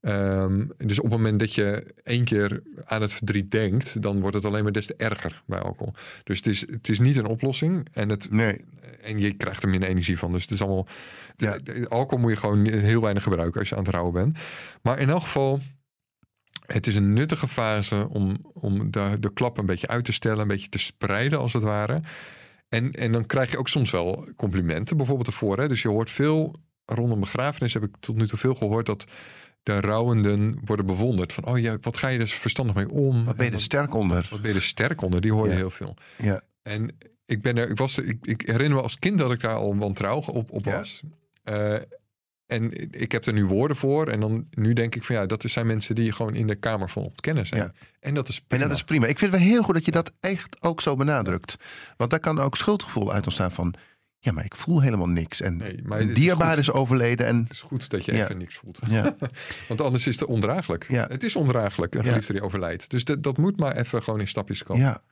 Ehm, 0.00 0.66
dus 0.76 0.98
op 0.98 1.04
het 1.04 1.12
moment 1.12 1.38
dat 1.38 1.54
je 1.54 1.94
één 2.04 2.24
keer 2.24 2.62
aan 2.84 3.00
het 3.00 3.12
verdriet 3.12 3.50
denkt, 3.50 4.02
dan 4.02 4.20
wordt 4.20 4.36
het 4.36 4.44
alleen 4.44 4.62
maar 4.62 4.72
des 4.72 4.86
te 4.86 4.94
erger 4.96 5.42
bij 5.46 5.60
alcohol. 5.60 5.92
Dus 6.24 6.36
het 6.36 6.46
is, 6.46 6.60
het 6.60 6.88
is 6.88 6.98
niet 6.98 7.16
een 7.16 7.26
oplossing. 7.26 7.88
En 7.92 8.08
het, 8.08 8.30
Nee, 8.30 8.64
en 9.02 9.18
je 9.18 9.32
krijgt 9.32 9.62
er 9.62 9.68
minder 9.68 9.88
energie 9.88 10.18
van. 10.18 10.32
Dus 10.32 10.42
het 10.42 10.50
is 10.50 10.62
allemaal. 10.62 10.86
Ja. 11.36 11.58
alcohol 11.88 12.18
moet 12.18 12.30
je 12.30 12.36
gewoon 12.36 12.68
heel 12.68 13.00
weinig 13.00 13.22
gebruiken 13.22 13.60
als 13.60 13.68
je 13.68 13.76
aan 13.76 13.84
het 13.84 13.92
rouwen 13.92 14.12
bent. 14.12 14.38
Maar 14.82 14.98
in 14.98 15.08
elk 15.08 15.22
geval. 15.22 15.60
Het 16.72 16.86
is 16.86 16.94
een 16.94 17.12
nuttige 17.12 17.48
fase 17.48 18.08
om, 18.08 18.36
om 18.52 18.90
de, 18.90 19.16
de 19.20 19.32
klap 19.32 19.58
een 19.58 19.66
beetje 19.66 19.86
uit 19.88 20.04
te 20.04 20.12
stellen, 20.12 20.38
een 20.38 20.48
beetje 20.48 20.68
te 20.68 20.78
spreiden 20.78 21.38
als 21.38 21.52
het 21.52 21.62
ware. 21.62 22.00
En, 22.68 22.92
en 22.92 23.12
dan 23.12 23.26
krijg 23.26 23.50
je 23.50 23.58
ook 23.58 23.68
soms 23.68 23.90
wel 23.90 24.28
complimenten, 24.36 24.96
bijvoorbeeld 24.96 25.26
ervoor. 25.28 25.58
Hè? 25.58 25.68
Dus 25.68 25.82
je 25.82 25.88
hoort 25.88 26.10
veel, 26.10 26.54
rondom 26.84 27.20
begrafenis 27.20 27.74
heb 27.74 27.82
ik 27.82 27.94
tot 28.00 28.16
nu 28.16 28.26
toe 28.26 28.38
veel 28.38 28.54
gehoord 28.54 28.86
dat 28.86 29.04
de 29.62 29.80
rouwenden 29.80 30.58
worden 30.64 30.86
bewonderd. 30.86 31.32
Van, 31.32 31.44
oh 31.44 31.58
ja, 31.58 31.76
wat 31.80 31.96
ga 31.96 32.08
je 32.08 32.18
dus 32.18 32.32
verstandig 32.34 32.74
mee 32.74 32.90
om? 32.90 33.24
wat 33.24 33.36
ben 33.36 33.46
je 33.46 33.52
er 33.52 33.60
sterk 33.60 33.94
onder? 33.94 34.26
wat 34.30 34.40
ben 34.40 34.50
je 34.50 34.56
er 34.56 34.62
sterk 34.62 35.02
onder? 35.02 35.20
Die 35.20 35.32
hoor 35.32 35.44
je 35.46 35.50
Ja. 35.50 35.56
heel 35.56 35.70
veel. 35.70 35.94
Ja. 36.16 36.40
En 36.62 36.96
ik 37.24 37.42
ben 37.42 37.56
er, 37.58 37.70
ik 37.70 37.76
was, 37.76 37.98
ik, 37.98 38.18
ik 38.22 38.40
herinner 38.40 38.76
me 38.76 38.82
als 38.82 38.98
kind 38.98 39.18
dat 39.18 39.32
ik 39.32 39.40
daar 39.40 39.54
al 39.54 39.76
wantrouwig 39.76 40.28
op, 40.28 40.50
op 40.50 40.64
Ja. 40.64 40.72
was. 40.78 41.02
En 42.48 42.90
ik 43.00 43.12
heb 43.12 43.24
er 43.26 43.32
nu 43.32 43.44
woorden 43.46 43.76
voor. 43.76 44.06
En 44.08 44.20
dan 44.20 44.46
nu 44.50 44.72
denk 44.72 44.94
ik 44.94 45.04
van 45.04 45.14
ja, 45.16 45.26
dat 45.26 45.42
zijn 45.46 45.66
mensen 45.66 45.94
die 45.94 46.12
gewoon 46.12 46.34
in 46.34 46.46
de 46.46 46.54
kamer 46.54 46.88
van 46.90 47.02
ontkennen 47.04 47.46
zijn. 47.46 47.62
Ja. 47.62 47.72
En 48.00 48.14
dat 48.14 48.28
is 48.28 48.36
En 48.36 48.42
prima. 48.48 48.64
dat 48.66 48.76
is 48.76 48.84
prima. 48.84 49.06
Ik 49.06 49.18
vind 49.18 49.32
het 49.32 49.40
wel 49.40 49.50
heel 49.50 49.62
goed 49.62 49.74
dat 49.74 49.84
je 49.84 49.90
dat 49.90 50.12
echt 50.20 50.56
ook 50.62 50.80
zo 50.80 50.94
benadrukt. 50.96 51.56
Want 51.96 52.10
daar 52.10 52.20
kan 52.20 52.38
ook 52.38 52.56
schuldgevoel 52.56 53.12
uit 53.12 53.24
ontstaan 53.24 53.52
van... 53.52 53.74
ja, 54.18 54.32
maar 54.32 54.44
ik 54.44 54.56
voel 54.56 54.80
helemaal 54.80 55.08
niks. 55.08 55.40
En 55.40 55.56
Nee, 55.56 55.80
een 55.88 56.08
is 56.08 56.14
dierbaar 56.14 56.58
is 56.58 56.70
overleden. 56.72 57.26
En 57.26 57.36
Het 57.38 57.50
is 57.50 57.60
goed 57.60 57.90
dat 57.90 58.04
je 58.04 58.12
Ja. 58.14 58.24
even 58.24 58.38
niks 58.38 58.56
voelt. 58.56 58.78
ja, 58.88 59.16
Want 59.68 59.80
anders 59.80 60.06
is 60.06 60.20
het 60.20 60.28
ondraaglijk. 60.28 60.86
Ja. 60.88 61.06
Het 61.08 61.22
is 61.24 61.36
ondraaglijk, 61.36 61.94
een 61.94 62.04
geliefde 62.04 62.32
die 62.32 62.42
overlijdt. 62.42 62.90
Dus 62.90 63.04
dat, 63.04 63.22
dat 63.22 63.36
moet 63.36 63.56
maar 63.58 63.76
even 63.76 64.02
gewoon 64.02 64.20
in 64.20 64.28
stapjes 64.28 64.62
komen. 64.62 64.82
ja. 64.84 65.02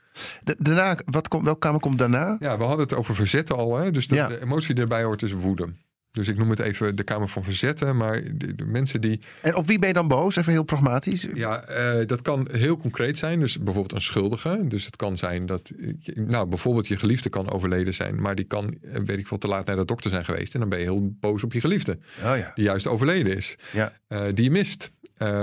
Da- 0.45 0.55
Daarna, 0.59 0.99
wat 1.05 1.29
komt, 1.29 1.45
welke 1.45 1.59
kamer 1.59 1.81
komt 1.81 1.99
daarna? 1.99 2.37
Ja, 2.41 2.59
we 2.59 2.65
hadden 2.65 2.85
het 2.87 2.95
over 2.95 3.15
verzetten 3.15 3.57
al. 3.57 3.77
Hè? 3.77 3.91
Dus 3.91 4.07
de 4.09 4.41
emotie 4.43 4.75
die 4.75 4.83
erbij 4.83 5.03
hoort 5.05 5.23
is 5.23 5.33
woede. 5.33 5.69
Dus 6.17 6.29
ik 6.29 6.37
noem 6.37 6.51
het 6.51 6.59
even 6.59 6.97
de 6.97 7.03
kamer 7.03 7.29
van 7.29 7.45
verzetten. 7.45 7.97
Maar 7.97 8.23
de, 8.35 8.55
de 8.55 8.65
mensen 8.65 9.01
die... 9.01 9.19
En 9.43 9.55
op 9.55 9.67
wie 9.67 9.79
ben 9.79 9.89
je 9.89 9.95
dan 9.95 10.09
boos? 10.09 10.37
Even 10.37 10.53
heel 10.53 10.63
pragmatisch. 10.63 11.27
Ja, 11.35 11.63
eh, 11.63 12.07
dat 12.07 12.23
kan 12.23 12.49
heel 12.53 12.77
concreet 12.77 13.19
zijn. 13.19 13.39
Dus 13.39 13.59
bijvoorbeeld 13.59 13.93
een 13.93 14.01
schuldige. 14.01 14.65
Dus 14.69 14.85
het 14.85 14.97
kan 14.97 15.17
zijn 15.17 15.47
dat... 15.47 15.71
eh, 15.81 16.17
Nou, 16.17 16.47
bijvoorbeeld 16.47 16.89
je 16.89 16.97
geliefde 16.97 17.29
kan 17.29 17.51
overleden 17.51 17.95
zijn. 17.95 18.21
Maar 18.21 18.35
die 18.35 18.45
kan, 18.45 18.79
eh, 18.83 19.03
weet 19.05 19.19
ik 19.19 19.27
veel, 19.27 19.39
te 19.39 19.49
laat 19.49 19.67
naar 19.67 19.77
de 19.77 19.85
dokter 19.85 20.11
zijn 20.11 20.25
geweest. 20.25 20.55
En 20.55 20.61
dan 20.61 20.69
ben 20.69 20.79
je 20.79 20.85
heel 20.85 21.17
boos 21.21 21.45
op 21.45 21.53
je 21.53 21.61
geliefde. 21.61 21.99
Oh 22.25 22.37
ja. 22.37 22.53
Die 22.55 22.65
juist 22.65 22.87
overleden 22.87 23.37
is. 23.37 23.57
Ja. 23.73 23.93
die 24.33 24.45
je 24.45 24.51
mist. 24.51 24.91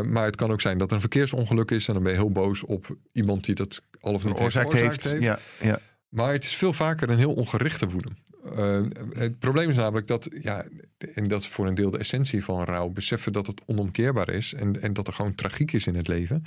Maar 0.04 0.26
het 0.26 0.36
kan 0.36 0.52
ook 0.52 0.62
zijn 0.62 0.78
dat 0.78 0.88
er 0.90 0.94
een 0.96 1.00
verkeersongeluk 1.02 1.72
is. 1.72 1.88
En 1.88 1.94
dan 1.94 2.04
ben 2.04 2.12
je 2.12 2.18
heel 2.18 2.32
boos 2.32 2.64
op 2.64 2.98
iemand 3.12 3.46
die 3.46 3.56
dat 3.56 3.82
al 4.00 4.14
of 4.14 4.24
niet 4.24 4.34
veroorzaakt 4.34 4.74
heeft. 4.74 5.16
Ja, 5.20 5.40
ja. 5.60 5.80
Maar 6.10 6.32
het 6.32 6.44
is 6.44 6.56
veel 6.56 6.74
vaker 6.74 7.10
een 7.10 7.18
heel 7.18 7.34
ongerichte 7.34 7.90
woede. 7.90 8.10
Eh, 8.56 8.82
het 9.18 9.40
probleem 9.40 9.70
is 9.70 9.76
namelijk 9.76 10.08
dat, 10.08 10.28
ja, 10.42 10.66
en 11.14 11.24
dat 11.24 11.42
is 11.42 11.48
voor 11.48 11.68
een 11.68 11.76
deel 11.76 11.92
de 11.92 11.98
essentie 11.98 12.44
van 12.44 12.64
rouw, 12.64 12.90
beseffen 12.90 13.34
dat 13.34 13.48
het 13.48 13.62
onomkeerbaar 13.66 14.30
is 14.30 14.54
en, 14.54 14.82
en 14.82 14.94
dat 14.94 15.08
er 15.08 15.14
gewoon 15.14 15.36
tragiek 15.36 15.72
is 15.74 15.88
in 15.88 15.96
het 15.96 16.08
leven. 16.08 16.44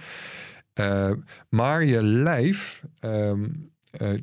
Eh, 0.73 1.11
maar 1.49 1.85
je 1.85 2.03
lijf 2.03 2.83
eh, 3.01 3.33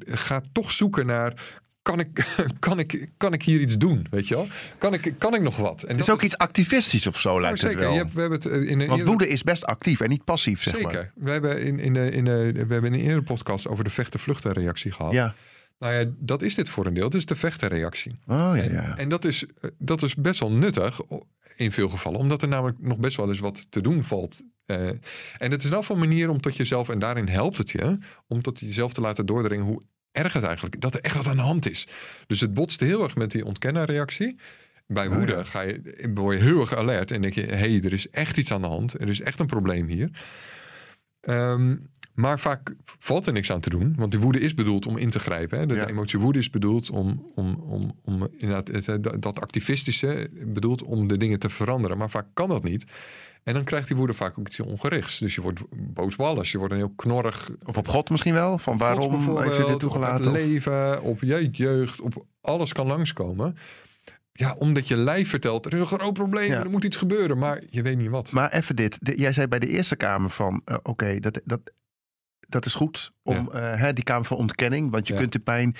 gaat 0.06 0.46
toch 0.51 0.72
zoeken 0.72 1.06
naar. 1.06 1.62
Kan 1.82 2.00
ik, 2.00 2.25
kan, 2.60 2.80
ik, 2.80 3.10
kan 3.18 3.34
ik 3.34 3.44
hier 3.44 3.60
iets 3.60 3.77
doen? 3.77 4.08
Weet 4.10 4.27
je 4.27 4.36
wel? 4.36 4.48
Kan 4.77 4.94
ik, 4.94 5.13
kan 5.18 5.36
ik 5.36 5.42
nog 5.42 5.58
wat? 5.58 5.84
En 5.84 5.92
Het 5.96 6.00
is 6.00 6.10
ook 6.10 6.22
iets 6.22 6.38
activistisch 6.38 7.08
of 7.08 7.20
zo, 7.20 7.42
lijkt 7.42 7.60
zeker. 7.60 7.77
het 7.77 7.86
wel. 7.86 7.94
Je 7.94 8.00
hebt, 8.00 8.13
we 8.13 8.22
hebben 8.22 8.39
het 8.39 8.68
in 8.68 8.80
een 8.80 8.88
Want 8.88 9.03
woede 9.03 9.27
is 9.27 9.44
best 9.44 9.65
actief 9.65 10.00
en 10.00 10.10
niet 10.10 10.24
passief, 10.24 10.62
zeg 10.62 10.75
Zeker. 10.75 10.94
maar. 10.94 11.12
We 11.15 11.32
hebben 11.32 11.62
in, 11.62 11.80
in, 11.80 11.94
de, 11.94 12.12
in, 12.12 12.25
de, 12.25 12.51
we 12.51 12.74
hebben 12.74 12.86
in 12.86 12.94
een 12.94 13.00
eerdere 13.00 13.22
podcast 13.22 13.68
over 13.68 13.84
de 13.84 13.89
vechten-vluchten-reactie 13.89 14.92
gehad. 14.92 15.13
Ja. 15.13 15.34
Nou 15.84 15.96
ja, 15.96 16.12
dat 16.18 16.42
is 16.42 16.56
dit 16.56 16.70
voor 16.70 16.86
een 16.86 16.94
deel. 16.94 17.04
Het 17.04 17.13
is 17.13 17.25
de 17.25 17.36
vechtenreactie. 17.36 18.12
Oh 18.28 18.38
ja, 18.38 18.56
En, 18.56 18.72
ja. 18.72 18.98
en 18.98 19.10
dat, 19.10 19.25
is, 19.25 19.46
eh, 19.46 19.70
dat 19.78 20.02
is 20.02 20.16
best 20.16 20.40
wel 20.40 20.52
nuttig 20.52 21.00
in 21.56 21.72
veel 21.72 21.90
gevallen, 21.90 22.20
omdat 22.20 22.42
er 22.42 22.48
namelijk 22.48 22.78
nog 22.80 22.98
best 22.98 23.18
wel 23.18 23.28
eens 23.28 23.40
wat 23.40 23.72
te 23.72 23.82
doen 23.82 24.04
valt. 24.04 24.42
Eh, 24.66 24.88
en 25.38 25.52
het 25.52 25.63
is 25.63 25.70
wel 25.70 25.84
een 25.88 26.00
manier 26.00 26.30
om 26.30 26.42
tot 26.42 26.58
jezelf, 26.58 26.90
en 26.90 27.00
daarin 27.00 27.28
helpt 27.28 27.58
het 27.58 27.70
je, 27.70 27.98
om 28.28 28.42
tot 28.42 28.60
jezelf 28.60 28.94
te 28.94 29.02
laten 29.02 29.25
doordringen 29.25 29.66
hoe 29.66 29.82
erg 30.12 30.34
het 30.34 30.44
eigenlijk 30.44 30.82
dat 30.82 30.94
er 30.94 31.02
echt 31.02 31.16
wat 31.16 31.28
aan 31.28 31.36
de 31.36 31.42
hand 31.42 31.70
is. 31.70 31.88
Dus 32.28 32.42
het 32.42 32.54
botst 32.54 32.80
heel 32.80 33.04
erg 33.04 33.16
met 33.16 33.32
die 33.32 33.46
ontkennerreactie. 33.46 34.40
Bij 34.88 35.08
Oh, 35.08 35.16
woede 35.16 35.36
ja. 35.36 35.44
ga 35.44 35.62
je, 35.62 36.12
word 36.13 36.38
je 36.38 36.44
heel 36.44 36.62
erg 36.62 36.75
alert 36.75 37.12
en 37.12 37.22
denk 37.22 37.34
je: 37.34 37.42
hé, 37.42 37.56
hey, 37.56 37.82
er 37.84 37.94
is 37.94 38.10
echt 38.10 38.38
iets 38.38 38.52
aan 38.52 38.62
de 38.62 38.68
hand. 38.68 39.02
Er 39.02 39.10
is 39.10 39.22
echt 39.22 39.40
een 39.40 39.46
probleem 39.46 39.88
hier. 39.88 40.10
Ehm, 41.20 41.75
maar 42.13 42.39
vaak 42.39 42.74
valt 42.98 43.27
er 43.27 43.34
niks 43.34 43.51
aan 43.51 43.60
te 43.60 43.70
doen, 43.70 43.93
want 43.98 44.12
die 44.12 44.20
woede 44.20 44.39
is 44.39 44.53
bedoeld 44.53 44.86
om 44.86 44.98
in 44.98 45.10
te 45.10 45.20
grijpen. 45.20 45.60
Hè? 45.60 45.65
De, 45.65 45.74
Ja. 45.75 45.86
de 45.86 45.91
emotie 45.91 46.20
woede 46.20 46.39
is 46.39 46.50
bedoeld 46.50 46.89
om, 46.89 47.25
om, 47.36 47.55
om, 47.55 48.00
om 48.03 48.27
inderdaad, 48.38 49.22
dat- 49.24 49.39
activistische 49.41 50.29
bedoeld 50.46 50.84
om 50.84 51.08
de 51.08 51.17
dingen 51.17 51.39
te 51.39 51.50
veranderen. 51.50 51.98
Maar 51.98 52.10
vaak 52.10 52.25
kan 52.34 52.50
dat 52.50 52.63
niet. 52.63 52.86
En 53.43 53.53
dan 53.53 53.63
krijgt 53.63 53.88
die 53.88 53.98
woede 53.98 54.13
vaak 54.13 54.39
ook 54.39 54.48
iets 54.48 54.60
ongerichts. 54.60 55.20
Dus 55.20 55.36
je 55.36 55.41
wordt 55.41 55.62
boos 55.75 56.13
op 56.13 56.22
alles. 56.25 56.51
Je 56.51 56.58
wordt 56.58 56.74
een 56.74 56.79
heel 56.79 56.93
knorrig. 56.96 57.50
Of 57.65 57.77
op 57.77 57.88
God 57.88 58.10
misschien 58.10 58.34
wel? 58.34 58.58
Van 58.58 58.77
waarom 58.77 59.38
heeft 59.39 59.60
u 59.60 59.63
dit 59.63 59.74
Op 59.74 59.79
toegelaten? 59.79 60.15
het 60.15 60.25
Of- 60.27 60.34
leven, 60.34 61.01
op 61.01 61.22
je 61.22 61.50
jeugd, 61.51 62.01
op 62.01 62.25
alles 62.41 62.74
kan 62.74 62.88
langskomen. 62.88 63.58
Ja, 64.32 64.55
omdat 64.58 64.88
je 64.88 64.96
lijf 64.98 65.29
vertelt, 65.29 65.65
er 65.65 65.74
is 65.74 65.79
een 65.79 65.86
groot 66.00 66.13
probleem, 66.13 66.50
Ja. 66.50 66.63
er 66.63 66.70
moet 66.70 66.84
iets 66.84 66.98
gebeuren, 66.98 67.38
maar 67.38 67.62
je 67.70 67.82
weet 67.82 67.98
niet 67.98 68.10
wat. 68.10 68.32
Maar 68.32 68.51
even 68.51 68.75
dit. 68.75 68.98
Jij 69.15 69.34
zei 69.34 69.48
bij 69.48 69.60
de 69.60 69.67
Eerste 69.67 69.96
Kamer 69.96 70.29
van... 70.29 70.62
eh, 70.65 70.75
Oké, 70.84 71.20
dat, 71.20 71.41
dat, 71.46 71.72
dat 72.54 72.66
is 72.66 72.74
goed 72.74 73.12
om 73.24 73.52
eh, 73.52 73.76
hè, 73.76 73.94
die 73.94 74.04
Kamer 74.04 74.26
van 74.26 74.38
Ontkenning. 74.38 74.92
Want 74.92 75.08
je 75.08 75.14
Ja. 75.14 75.20
kunt 75.20 75.32
de 75.32 75.40
pijn... 75.40 75.76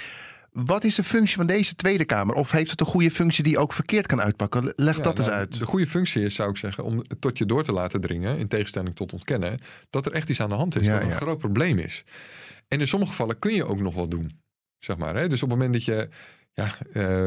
Wat 0.52 0.84
is 0.84 0.96
de 0.96 1.04
functie 1.04 1.36
van 1.36 1.48
deze 1.48 1.76
Tweede 1.76 2.06
Kamer? 2.06 2.36
Of 2.36 2.52
heeft 2.52 2.72
het 2.72 2.80
een 2.80 2.86
goede 2.86 3.12
functie 3.12 3.44
die 3.44 3.58
ook 3.58 3.74
verkeerd 3.74 4.06
kan 4.06 4.22
uitpakken? 4.22 4.74
Leg 4.76 4.98
Ja, 4.98 5.04
dat 5.04 5.18
eens 5.18 5.28
nou, 5.28 5.40
uit. 5.40 5.60
De 5.60 5.66
goede 5.66 5.88
functie 5.88 6.24
is, 6.24 6.36
zou 6.36 6.50
ik 6.50 6.58
zeggen, 6.58 6.84
om 6.84 6.98
het 6.98 7.16
tot 7.22 7.38
je 7.38 7.46
door 7.46 7.64
te 7.64 7.72
laten 7.72 8.02
dringen, 8.02 8.38
in 8.38 8.48
tegenstelling 8.48 8.96
tot 8.96 9.14
ontkennen, 9.14 9.60
dat 9.90 10.06
er 10.06 10.12
echt 10.12 10.30
iets 10.30 10.42
aan 10.42 10.50
de 10.50 10.56
hand 10.56 10.80
is, 10.80 10.86
Ja, 10.86 10.92
dat 10.92 11.00
er 11.02 11.06
een 11.06 11.12
ja. 11.14 11.18
groot 11.18 11.38
probleem 11.38 11.78
is. 11.78 12.04
En 12.68 12.80
in 12.80 12.88
sommige 12.88 13.12
gevallen 13.12 13.40
kun 13.40 13.54
je 13.54 13.66
ook 13.66 13.82
nog 13.82 13.94
wat 13.94 14.12
doen, 14.12 14.32
zeg 14.80 14.98
maar. 14.98 15.16
Hè? 15.16 15.28
Dus 15.28 15.44
op 15.44 15.50
het 15.50 15.58
moment 15.58 15.74
dat 15.74 15.86
je, 15.86 16.10
ja, 16.54 16.78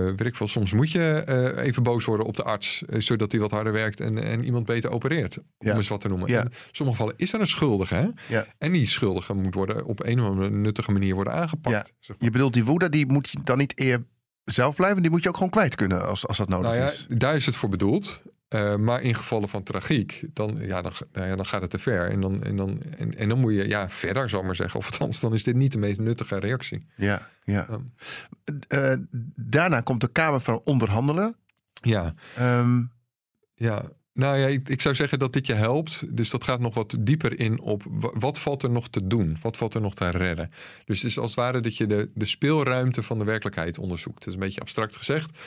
weet 0.06 0.21
ik 0.26 0.37
veel, 0.37 0.49
soms 0.49 0.73
moet 0.73 0.90
je 0.90 1.23
eh, 1.26 1.64
even 1.66 1.83
boos 1.83 2.04
worden 2.04 2.26
op 2.26 2.37
de 2.37 2.42
arts, 2.42 2.85
eh, 2.85 3.00
zodat 3.00 3.33
hij 3.33 3.40
wat 3.40 3.50
harder 3.50 3.73
werkt 3.73 4.00
en, 4.00 4.25
en 4.25 4.45
iemand 4.45 4.66
beter 4.66 4.90
opereert, 4.90 5.38
om 5.59 5.68
eens 5.68 5.88
wat 5.88 6.00
te 6.00 6.09
noemen. 6.09 6.28
Ja. 6.28 6.42
In 6.42 6.50
sommige 6.71 6.99
gevallen 6.99 7.18
is 7.21 7.33
er 7.33 7.40
een 7.40 7.47
schuldige, 7.47 7.95
hè? 7.95 8.09
Ja. 8.28 8.47
En 8.59 8.73
die 8.73 8.87
schuldige 8.87 9.35
moet 9.35 9.54
worden 9.54 9.85
op 9.85 10.04
een 10.04 10.21
of 10.21 10.28
andere 10.28 10.50
nuttige 10.50 10.92
manier 10.92 11.14
worden 11.14 11.33
aangepakt. 11.33 11.76
Ja. 11.76 11.83
zeg 12.00 12.16
maar. 12.16 12.25
Je 12.25 12.30
bedoelt 12.30 12.52
die 12.52 12.64
woede, 12.64 12.88
die 12.88 13.06
moet 13.06 13.28
je 13.30 13.38
dan 13.45 13.59
niet 13.59 13.80
eer 13.80 14.04
zelf 14.45 14.76
blijven. 14.76 15.02
Die 15.02 15.11
moet 15.11 15.23
je 15.23 15.28
ook 15.28 15.35
gewoon 15.37 15.50
kwijt 15.50 15.75
kunnen 15.75 16.06
als, 16.06 16.26
als 16.26 16.37
dat 16.38 16.49
nodig 16.49 16.66
Nou 16.71 16.76
ja, 16.83 16.87
is. 16.87 17.06
daar 17.09 17.35
is 17.35 17.47
het 17.47 17.56
voor 17.56 17.68
bedoeld. 17.68 18.23
Eh, 18.49 18.76
maar 18.76 19.03
in 19.03 19.15
gevallen 19.15 19.49
van 19.49 19.62
tragiek, 19.62 20.25
dan, 20.33 20.57
ja, 20.61 20.83
dan, 20.83 20.93
nou 21.12 21.26
ja, 21.29 21.37
dan 21.37 21.47
gaat 21.47 21.61
het 21.62 21.71
te 21.71 21.79
ver. 21.79 22.11
En 22.11 22.21
dan, 22.21 22.43
en, 22.43 22.57
dan, 22.57 22.83
en, 22.83 23.17
en 23.17 23.29
dan 23.29 23.38
moet 23.38 23.53
je 23.55 23.69
ja, 23.69 23.88
verder, 23.91 24.29
zal 24.29 24.41
ik 24.41 24.47
maar 24.47 24.55
zeggen. 24.57 24.79
Of 24.81 24.87
althans, 24.87 25.21
dan 25.21 25.33
is 25.33 25.45
dit 25.45 25.55
niet 25.55 25.73
de 25.73 25.79
meest 25.79 25.99
nuttige 26.00 26.38
reactie. 26.38 26.87
Ja, 26.97 27.29
ja. 27.45 27.67
Ja. 27.69 27.81
Eh, 28.69 28.97
daarna 29.37 29.81
komt 29.81 30.00
de 30.00 30.09
Kamer 30.09 30.41
van 30.41 30.61
Onderhandelen. 30.65 31.37
Ja, 31.81 32.15
Ehm, 32.37 32.83
ja. 33.55 33.83
Nou 34.12 34.37
ja, 34.37 34.47
ik, 34.47 34.69
ik 34.69 34.81
zou 34.81 34.95
zeggen 34.95 35.19
dat 35.19 35.33
dit 35.33 35.47
je 35.47 35.55
helpt. 35.55 36.17
Dus 36.17 36.31
dat 36.31 36.45
gaat 36.45 36.61
nog 36.61 36.75
wat 36.75 36.97
dieper 37.00 37.38
in 37.41 37.61
op 37.61 37.83
wa- 37.88 38.11
wat 38.15 38.38
valt 38.38 38.62
er 38.62 38.71
nog 38.71 38.88
te 38.88 39.07
doen? 39.07 39.38
Wat 39.43 39.57
valt 39.57 39.75
er 39.75 39.81
nog 39.81 39.95
te 39.95 40.09
redden? 40.11 40.50
Dus 40.85 41.03
het 41.03 41.11
is 41.11 41.19
als 41.19 41.26
het 41.31 41.35
ware 41.41 41.61
dat 41.61 41.76
je 41.76 41.87
de, 41.87 42.11
de 42.15 42.25
speelruimte 42.25 43.03
van 43.03 43.19
de 43.19 43.25
werkelijkheid 43.25 43.79
onderzoekt. 43.79 44.19
Dat 44.19 44.26
is 44.29 44.35
een 44.35 44.41
beetje 44.41 44.61
abstract 44.61 44.97
gezegd. 44.97 45.38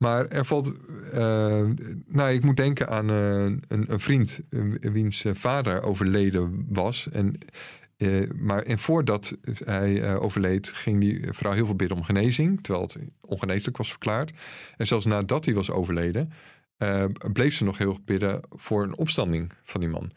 Maar 0.00 0.26
er 0.26 0.44
valt. 0.44 0.72
eh, 1.12 1.64
nou, 2.06 2.30
ik 2.32 2.44
moet 2.44 2.56
denken 2.56 2.88
aan 2.88 3.10
eh, 3.10 3.42
een, 3.44 3.62
een 3.68 4.00
vriend. 4.00 4.40
eh, 4.50 4.60
wiens 4.80 5.24
vader 5.32 5.82
overleden 5.82 6.66
was. 6.68 7.08
En, 7.12 7.38
maar 8.36 8.62
en 8.62 8.78
voordat 8.78 9.36
hij 9.64 10.16
overleed, 10.16 10.68
ging 10.68 11.00
die 11.00 11.26
vrouw 11.30 11.52
heel 11.52 11.66
veel 11.66 11.74
bidden 11.74 11.96
om 11.96 12.04
genezing. 12.04 12.62
Terwijl 12.62 12.84
het 12.84 12.98
ongeneeslijk 13.20 13.76
was 13.76 13.90
verklaard. 13.90 14.32
En 14.76 14.86
zelfs 14.86 15.04
nadat 15.04 15.44
hij 15.44 15.54
was 15.54 15.70
overleden. 15.70 16.32
bleef 17.32 17.54
ze 17.54 17.64
nog 17.64 17.78
heel 17.78 17.90
erg 17.90 18.04
bidden 18.04 18.40
voor 18.50 18.82
een 18.82 18.96
opstanding 18.96 19.52
van 19.62 19.80
die 19.80 19.88
man. 19.88 20.12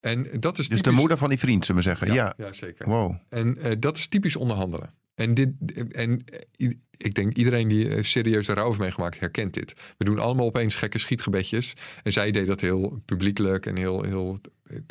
En 0.00 0.26
dat 0.40 0.58
is 0.58 0.68
dus 0.68 0.82
de 0.82 0.90
moeder 0.90 1.18
van 1.18 1.28
die 1.28 1.38
vriend, 1.38 1.64
zullen 1.64 1.82
we 1.82 1.88
zeggen. 1.88 2.06
Ja. 2.06 2.14
Ja, 2.14 2.34
ja 2.36 2.52
zeker. 2.52 2.88
Wow. 2.88 3.14
En 3.28 3.58
dat 3.78 3.96
is 3.96 4.06
typisch 4.06 4.36
onderhandelen. 4.36 4.90
En, 5.14 5.34
dit, 5.34 5.50
en 5.90 6.24
eh, 6.56 6.70
ik 6.96 7.14
denk 7.14 7.36
iedereen 7.36 7.68
die 7.68 7.88
eh, 7.88 8.02
serieus 8.02 8.48
rouw 8.48 8.66
heeft 8.66 8.78
meegemaakt, 8.78 9.20
herkent 9.20 9.54
dit. 9.54 9.74
We 9.98 10.04
doen 10.04 10.18
allemaal 10.18 10.46
opeens 10.46 10.74
gekke 10.74 10.98
schietgebedjes. 10.98 11.74
En 12.02 12.12
zij 12.12 12.30
deed 12.30 12.46
dat 12.46 12.60
heel 12.60 13.02
publiekelijk 13.04 13.66
en 13.66 13.76
heel, 13.76 14.02
heel, 14.02 14.40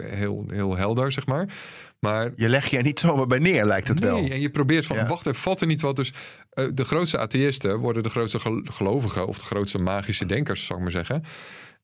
heel, 0.03 0.45
heel 0.51 0.77
helder, 0.77 1.11
zeg 1.11 1.25
maar. 1.25 1.53
Maar 1.99 2.31
Je 2.35 2.49
legt 2.49 2.69
je 2.69 2.77
er 2.77 2.83
niet 2.83 2.99
zomaar 2.99 3.27
bij 3.27 3.39
neer, 3.39 3.65
lijkt 3.65 3.87
het 3.87 3.99
nee, 3.99 4.09
wel. 4.09 4.29
en 4.29 4.41
je 4.41 4.49
probeert 4.49 4.85
van, 4.85 4.95
Ja. 4.95 5.07
wacht 5.07 5.25
even, 5.25 5.39
valt 5.39 5.61
er 5.61 5.67
niet 5.67 5.81
wat? 5.81 5.95
Dus 5.95 6.13
eh, 6.49 6.65
de 6.73 6.85
grootste 6.85 7.17
atheïsten 7.17 7.79
worden 7.79 8.03
de 8.03 8.09
grootste 8.09 8.39
gel- 8.39 8.61
gelovigen... 8.63 9.27
of 9.27 9.37
de 9.37 9.45
grootste 9.45 9.77
magische 9.77 10.25
denkers, 10.25 10.65
zou 10.65 10.77
ik 10.79 10.83
maar 10.83 11.05
zeggen... 11.05 11.23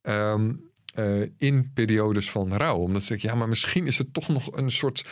Ehm, 0.01 0.51
eh, 0.93 1.21
in 1.37 1.71
periodes 1.73 2.29
van 2.31 2.53
rouw. 2.53 2.77
Omdat 2.77 3.01
ze 3.01 3.07
denken, 3.07 3.29
ja, 3.29 3.35
maar 3.35 3.49
misschien 3.49 3.87
is 3.87 3.97
het 3.97 4.13
toch 4.13 4.27
nog 4.27 4.57
een 4.57 4.71
soort... 4.71 5.05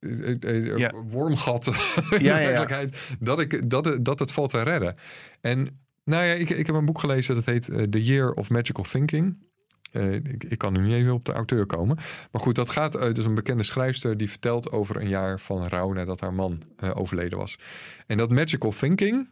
eh, 0.00 0.28
eh, 0.30 0.72
eh, 0.72 0.78
Ja. 0.78 0.92
wormgat 1.10 1.66
in 2.10 2.22
Ja, 2.22 2.34
werkelijkheid... 2.38 2.96
Dat, 3.20 3.40
ik, 3.40 3.70
dat, 3.70 3.84
het- 3.84 4.04
dat 4.04 4.18
het 4.18 4.32
valt 4.32 4.50
te 4.50 4.62
redden. 4.62 4.94
En 5.40 5.80
nou 6.04 6.24
ja, 6.24 6.32
ik, 6.32 6.50
ik 6.50 6.66
heb 6.66 6.74
een 6.76 6.84
boek 6.84 6.98
gelezen... 7.00 7.34
dat 7.34 7.44
heet 7.44 7.68
eh, 7.68 7.82
The 7.82 8.04
Year 8.04 8.32
of 8.32 8.50
Magical 8.50 8.84
Thinking... 8.84 9.48
Eh, 9.92 10.12
ik, 10.14 10.44
ik 10.44 10.58
kan 10.58 10.72
nu 10.72 10.80
niet 10.80 10.92
even 10.94 11.12
op 11.12 11.24
de 11.24 11.32
auteur 11.32 11.66
komen. 11.66 11.96
Maar 12.32 12.42
goed, 12.42 12.54
dat 12.54 12.70
gaat 12.70 12.96
uit 12.96 13.14
dus 13.14 13.24
een 13.24 13.34
bekende 13.34 13.62
schrijfster 13.62 14.16
die 14.16 14.30
vertelt 14.30 14.72
over 14.72 14.96
een 14.96 15.08
jaar 15.08 15.40
van 15.40 15.68
rouw 15.68 15.92
nadat 15.92 16.20
haar 16.20 16.34
man 16.34 16.62
eh, 16.76 16.90
overleden 16.94 17.38
was. 17.38 17.58
En 18.06 18.16
dat 18.16 18.30
magical 18.30 18.70
thinking 18.70 19.28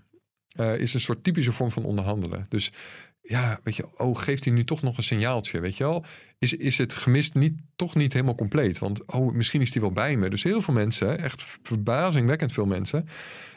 eh, 0.49 0.79
is 0.79 0.95
een 0.95 1.01
soort 1.01 1.25
typische 1.25 1.53
vorm 1.53 1.73
van 1.73 1.85
onderhandelen. 1.85 2.47
Dus 2.49 2.73
ja, 3.21 3.61
weet 3.63 3.77
je, 3.77 3.99
oh, 3.99 4.17
geeft 4.17 4.45
hij 4.45 4.53
nu 4.53 4.65
toch 4.65 4.83
nog 4.83 4.97
een 4.97 5.03
signaaltje, 5.03 5.61
weet 5.61 5.77
je 5.77 5.85
wel? 5.85 6.05
Is, 6.39 6.53
is 6.53 6.79
het 6.79 6.95
gemist 6.95 7.35
niet, 7.35 7.55
toch 7.77 7.95
niet 7.95 8.13
helemaal 8.13 8.35
compleet? 8.35 8.79
Want 8.79 9.13
oh, 9.13 9.33
misschien 9.33 9.61
is 9.61 9.71
die 9.71 9.81
wel 9.81 9.93
bij 9.93 10.17
me. 10.17 10.31
Dus 10.31 10.43
heel 10.43 10.61
veel 10.61 10.75
mensen, 10.75 11.19
echt 11.19 11.45
verbazingwekkend 11.63 12.53
veel 12.53 12.67
mensen. 12.67 13.09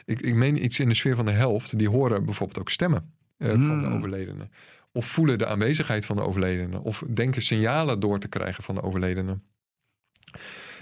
Ik, 0.04 0.20
ik 0.20 0.34
meen 0.34 0.64
iets 0.64 0.78
in 0.78 0.88
de 0.88 0.94
sfeer 0.94 1.16
van 1.16 1.24
de 1.24 1.32
helft, 1.32 1.78
die 1.78 1.88
horen 1.88 2.24
bijvoorbeeld 2.24 2.58
ook 2.58 2.70
stemmen 2.70 3.14
eh, 3.36 3.48
van 3.48 3.58
de 3.80 3.86
Hmm. 3.86 3.92
overledene. 3.92 4.48
Of 4.92 5.06
voelen 5.06 5.38
de 5.38 5.46
aanwezigheid 5.46 6.06
van 6.06 6.16
de 6.16 6.22
overledene. 6.22 6.82
Of 6.82 7.04
denken 7.08 7.42
signalen 7.42 8.00
door 8.00 8.18
te 8.18 8.28
krijgen 8.28 8.64
van 8.64 8.74
de 8.74 8.82
overledene. 8.82 9.38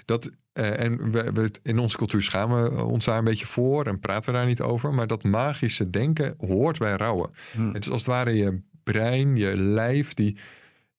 Dat, 0.05 0.31
eh, 0.53 0.85
en 0.85 1.11
we, 1.11 1.33
we, 1.33 1.51
in 1.63 1.79
onze 1.79 1.97
cultuur 1.97 2.23
schamen 2.23 2.77
we 2.77 2.85
ons 2.85 3.05
daar 3.05 3.19
een 3.19 3.25
beetje 3.25 3.47
voor 3.47 3.87
en 3.87 3.99
praten 3.99 4.33
we 4.33 4.39
daar 4.39 4.47
niet 4.47 4.61
over. 4.61 4.95
Maar 4.95 5.07
dat 5.07 5.23
magische 5.23 5.91
denken 5.91 6.35
hoort 6.39 6.79
bij 6.79 6.97
rouwen. 6.97 7.31
Hm. 7.53 7.73
Het 7.73 7.85
is 7.85 7.91
als 7.91 8.01
het 8.01 8.11
ware 8.11 8.37
je 8.37 8.61
brein, 8.83 9.37
je 9.37 9.57
lijf, 9.57 10.15
die, 10.15 10.37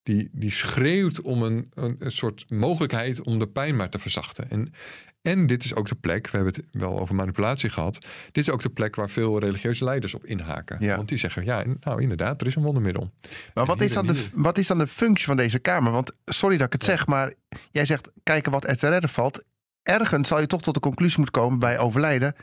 die, 0.04 0.30
die 0.32 0.52
schreeuwt 0.52 1.22
om 1.22 1.44
een, 1.44 1.72
een, 1.74 1.96
een 2.00 2.12
soort 2.12 2.46
mogelijkheid 2.50 3.22
om 3.22 3.40
de 3.40 3.48
pijn 3.48 3.76
maar 3.76 3.90
te 3.90 4.00
verzachten. 4.00 4.50
En, 4.50 4.74
en 5.22 5.48
dit 5.48 5.64
is 5.64 5.76
ook 5.76 5.88
de 5.88 5.96
plek, 5.96 6.30
we 6.30 6.38
hebben 6.38 6.54
het 6.54 6.66
wel 6.72 7.00
over 7.00 7.16
manipulatie 7.16 7.70
gehad. 7.70 8.06
Dit 8.32 8.48
is 8.48 8.50
ook 8.50 8.62
de 8.62 8.70
plek 8.70 8.96
waar 8.96 9.10
veel 9.10 9.40
religieuze 9.40 9.84
leiders 9.84 10.14
op 10.14 10.26
inhaken. 10.26 10.78
Ja. 10.80 10.96
Want 10.96 11.10
die 11.10 11.18
zeggen, 11.18 11.46
ja, 11.46 11.64
nou 11.80 12.02
inderdaad, 12.02 12.42
er 12.42 12.48
is 12.48 12.56
een 12.56 12.64
wondermiddel. 12.64 13.12
Maar 13.54 13.64
En 13.64 13.66
wat 13.66 13.82
is, 13.82 13.94
dan 13.94 14.08
de, 14.08 14.28
wat 14.34 14.58
is 14.58 14.68
dan 14.68 14.78
de 14.78 14.88
functie 14.88 15.26
van 15.26 15.38
deze 15.38 15.60
Kamer? 15.60 15.92
Want 15.92 16.12
sorry 16.26 16.58
dat 16.58 16.66
ik 16.66 16.74
het 16.74 16.84
zeg, 16.84 17.08
maar 17.08 17.34
jij 17.72 17.86
zegt 17.86 18.12
kijken 18.24 18.52
wat 18.52 18.68
er 18.68 18.78
te 18.78 18.90
redden 18.90 19.10
valt. 19.10 19.44
Ergens 19.84 20.28
zal 20.28 20.40
je 20.40 20.48
toch 20.48 20.62
tot 20.62 20.74
de 20.74 20.80
conclusie 20.80 21.20
moeten 21.20 21.42
komen 21.42 21.60
bij 21.60 21.80
overlijden. 21.80 22.36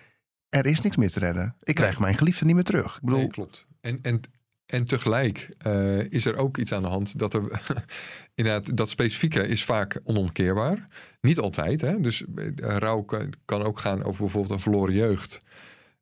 Er 0.49 0.67
is 0.67 0.81
niks 0.81 0.97
meer 0.97 1.11
te 1.11 1.19
redden. 1.19 1.55
Ik 1.59 1.75
krijg 1.75 1.99
mijn 1.99 2.19
geliefde 2.19 2.45
niet 2.45 2.55
meer 2.55 2.65
terug. 2.65 2.97
Ik 2.97 3.03
bedoel, 3.03 3.19
Nee, 3.19 3.29
klopt. 3.29 3.67
En, 3.81 3.99
en, 4.03 4.21
en 4.69 4.85
tegelijk 4.85 5.49
eh, 5.59 5.99
is 6.13 6.25
er 6.25 6.37
ook 6.37 6.57
iets 6.59 6.73
aan 6.73 6.83
de 6.83 6.89
hand 6.89 7.19
dat 7.19 7.35
er 7.35 7.43
inderdaad 8.35 8.77
dat 8.77 8.91
specifieke 8.91 9.47
is 9.49 9.65
vaak 9.65 10.01
onomkeerbaar. 10.05 10.89
Niet 11.21 11.39
altijd. 11.39 11.81
Hè? 11.81 12.01
Dus 12.01 12.25
eh, 12.37 12.47
rouw 12.57 13.03
kan, 13.03 13.33
kan 13.45 13.63
ook 13.63 13.79
gaan 13.79 14.03
over 14.05 14.21
bijvoorbeeld 14.21 14.53
een 14.55 14.61
verloren 14.61 14.95
jeugd. 14.95 15.39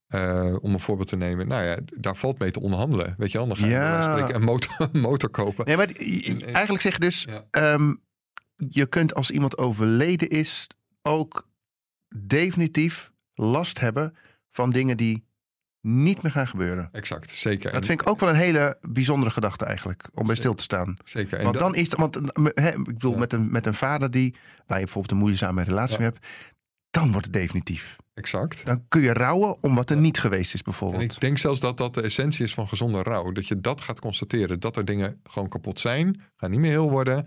Eh, 0.07 0.57
om 0.61 0.73
een 0.73 0.81
voorbeeld 0.81 1.09
te 1.09 1.17
nemen. 1.17 1.49
Nou 1.49 1.65
ja, 1.65 1.79
daar 1.97 2.17
valt 2.17 2.39
mee 2.39 2.51
te 2.51 2.61
onderhandelen. 2.61 3.15
Weet 3.19 3.33
je 3.33 3.39
wel, 3.39 3.47
dan 3.47 3.57
ga 3.57 3.67
je 3.67 3.73
Ja. 3.73 4.35
een 4.35 4.43
motor, 4.43 4.89
motor 4.93 5.31
kopen. 5.31 5.67
nee, 5.67 5.77
maar 5.77 5.87
eigenlijk 6.53 6.81
zeg 6.83 6.93
je 6.93 7.01
dus, 7.01 7.27
Ja. 7.29 7.45
ehm, 7.51 7.95
je 8.69 8.87
kunt 8.87 9.15
als 9.15 9.31
iemand 9.31 9.59
overleden 9.59 10.29
is 10.29 10.67
ook 11.03 11.49
definitief 12.27 13.11
last 13.35 13.81
hebben 13.81 14.17
van 14.51 14.71
dingen 14.71 14.97
die 14.97 15.26
niet 15.87 16.23
meer 16.23 16.33
gaan 16.33 16.47
gebeuren. 16.49 16.89
Exact, 16.93 17.31
zeker. 17.31 17.73
Dat 17.73 17.87
vind 17.87 18.01
ik 18.01 18.09
ook 18.11 18.21
wel 18.21 18.29
een 18.29 18.35
hele 18.35 18.79
bijzondere 18.81 19.31
gedachte 19.31 19.65
eigenlijk, 19.65 20.09
om 20.15 20.27
bij 20.27 20.37
stil 20.37 20.55
te 20.55 20.63
staan. 20.63 20.97
Zeker. 21.05 21.39
En 21.39 21.45
Want 21.45 21.59
dan 21.59 21.75
is 21.75 21.83
het, 21.91 21.97
want 21.97 22.15
hè, 22.55 22.69
ik 22.75 22.85
bedoel, 22.85 23.13
Ja. 23.13 23.19
met, 23.19 23.33
een, 23.33 23.51
met 23.51 23.67
een 23.67 23.75
vader 23.75 24.11
die, 24.11 24.35
waar 24.67 24.79
je 24.79 24.85
bijvoorbeeld 24.85 25.13
een 25.13 25.19
moeizame 25.27 25.63
relatie 25.63 25.93
Ja. 25.99 25.99
mee 26.01 26.09
hebt, 26.13 26.27
dan 26.91 27.11
wordt 27.13 27.27
het 27.27 27.35
definitief. 27.35 27.97
Exact. 28.15 28.67
Dan 28.67 28.85
kun 28.89 29.01
je 29.01 29.13
rouwen 29.13 29.57
om 29.63 29.75
wat 29.75 29.91
er 29.91 29.97
niet 29.97 30.19
geweest 30.19 30.55
is, 30.55 30.59
En 30.59 30.65
bijvoorbeeld. 30.65 31.03
ik 31.03 31.21
denk 31.21 31.39
zelfs 31.39 31.61
dat 31.61 31.77
dat 31.79 31.95
de 31.95 32.03
essentie 32.03 32.45
is 32.45 32.55
van 32.55 32.69
gezonde 32.69 33.03
rouw. 33.03 33.33
Dat 33.33 33.49
je 33.49 33.61
dat 33.61 33.81
gaat 33.81 34.01
constateren. 34.01 34.61
Dat 34.61 34.77
er 34.77 34.85
dingen 34.85 35.21
gewoon 35.25 35.49
kapot 35.49 35.81
zijn. 35.81 36.21
Gaan 36.37 36.51
niet 36.51 36.61
meer 36.61 36.71
heel 36.71 36.91
worden. 36.91 37.25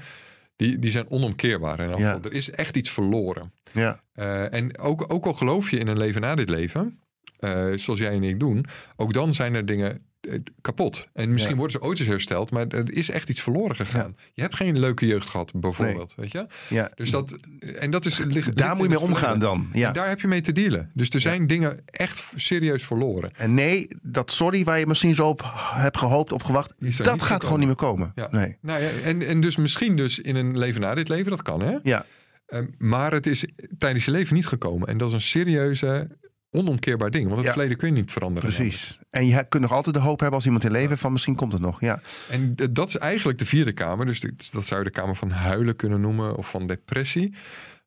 Die, 0.55 0.79
die 0.79 0.91
zijn 0.91 1.09
onomkeerbaar. 1.09 1.79
In 1.79 1.97
Ja. 1.97 2.19
Er 2.23 2.33
is 2.33 2.51
echt 2.51 2.75
iets 2.77 2.89
verloren. 2.89 3.53
Ja, 3.73 4.01
Eh, 4.13 4.53
en 4.53 4.77
ook, 4.77 5.13
ook 5.13 5.25
al 5.25 5.33
geloof 5.33 5.69
je 5.71 5.77
in 5.77 5.87
een 5.87 5.97
leven 5.97 6.21
na 6.21 6.35
dit 6.35 6.49
leven. 6.49 6.99
Eh, 7.39 7.65
zoals 7.75 7.99
jij 7.99 8.11
en 8.11 8.23
ik 8.23 8.39
doen. 8.39 8.65
Ook 8.95 9.13
dan 9.13 9.33
zijn 9.33 9.53
er 9.53 9.65
dingen 9.65 10.01
eh, 10.21 10.33
kapot. 10.61 11.07
En 11.13 11.31
misschien 11.31 11.53
Ja. 11.53 11.59
worden 11.59 11.79
ze 11.81 11.87
ooit 11.87 11.99
eens 11.99 12.07
hersteld. 12.07 12.51
Maar 12.51 12.67
er 12.67 12.93
is 12.93 13.09
echt 13.09 13.29
iets 13.29 13.41
verloren 13.41 13.75
gegaan. 13.75 14.15
Je 14.33 14.41
hebt 14.41 14.55
geen 14.55 14.79
leuke 14.79 15.05
jeugd 15.05 15.29
gehad 15.29 15.51
bijvoorbeeld. 15.55 16.13
Weet 16.15 16.31
je? 16.31 16.47
ja. 16.69 16.91
Dus 16.95 17.11
dat, 17.11 17.35
en 17.79 17.91
dat 17.91 18.05
is, 18.05 18.17
ligt, 18.17 18.57
daar 18.57 18.75
moet 18.75 18.83
je 18.83 18.89
mee 18.89 18.99
omgaan 18.99 19.39
dan. 19.39 19.69
Ja. 19.73 19.87
En 19.87 19.93
daar 19.93 20.07
heb 20.07 20.21
je 20.21 20.27
mee 20.27 20.41
te 20.41 20.51
dealen. 20.51 20.91
Dus 20.93 21.09
er 21.09 21.19
zijn 21.21 21.47
dingen 21.47 21.79
echt 21.85 22.31
serieus 22.35 22.83
verloren. 22.83 23.31
En 23.35 23.53
nee, 23.53 23.87
dat 24.01 24.31
sorry 24.31 24.63
waar 24.63 24.79
je 24.79 24.87
misschien 24.87 25.15
zo 25.15 25.27
op 25.27 25.51
hebt 25.73 25.97
gehoopt, 25.97 26.31
op 26.31 26.43
gewacht, 26.43 26.73
dat 26.79 26.89
gaat 26.89 27.19
gekomen. 27.21 27.41
gewoon 27.41 27.57
niet 27.59 27.67
meer 27.67 27.75
komen. 27.75 28.13
Nee. 28.31 28.57
Nou 28.61 28.81
en, 29.03 29.21
en 29.27 29.41
dus 29.41 29.57
misschien 29.57 29.95
dus 29.95 30.19
in 30.19 30.35
een 30.35 30.57
leven 30.57 30.81
na 30.81 30.95
dit 30.95 31.09
leven, 31.09 31.29
dat 31.31 31.41
kan 31.41 31.61
hè. 31.61 31.77
Ja, 31.83 32.05
Ehm, 32.49 32.65
maar 32.77 33.11
het 33.11 33.27
is 33.27 33.45
tijdens 33.77 34.05
je 34.05 34.11
leven 34.11 34.35
niet 34.35 34.47
gekomen. 34.47 34.87
En 34.87 34.97
dat 34.97 35.07
is 35.07 35.13
een 35.13 35.21
serieuze, 35.21 36.17
onomkeerbaar 36.51 37.09
ding. 37.11 37.23
Want 37.25 37.35
het 37.37 37.45
Ja. 37.45 37.51
verleden 37.51 37.77
kun 37.77 37.87
je 37.87 37.93
niet 37.93 38.11
veranderen. 38.11 38.49
precies. 38.53 38.99
En 39.09 39.27
je 39.27 39.45
kunt 39.49 39.63
nog 39.63 39.71
altijd 39.71 39.95
de 39.95 40.01
hoop 40.01 40.19
hebben 40.19 40.35
als 40.37 40.45
iemand 40.45 40.63
in 40.63 40.71
leven 40.71 40.97
van 40.97 41.11
misschien 41.11 41.35
komt 41.35 41.53
het 41.53 41.61
nog. 41.61 41.81
Ja, 41.81 42.01
En 42.29 42.55
dat 42.71 42.87
is 42.87 42.97
eigenlijk 42.97 43.39
de 43.39 43.45
vierde 43.45 43.73
kamer. 43.73 44.05
Dus 44.05 44.19
dat 44.51 44.65
zou 44.65 44.79
je 44.79 44.85
de 44.85 44.91
kamer 44.91 45.15
van 45.15 45.29
huilen 45.31 45.75
kunnen 45.75 46.01
noemen 46.01 46.35
of 46.35 46.49
van 46.49 46.67
depressie. 46.67 47.33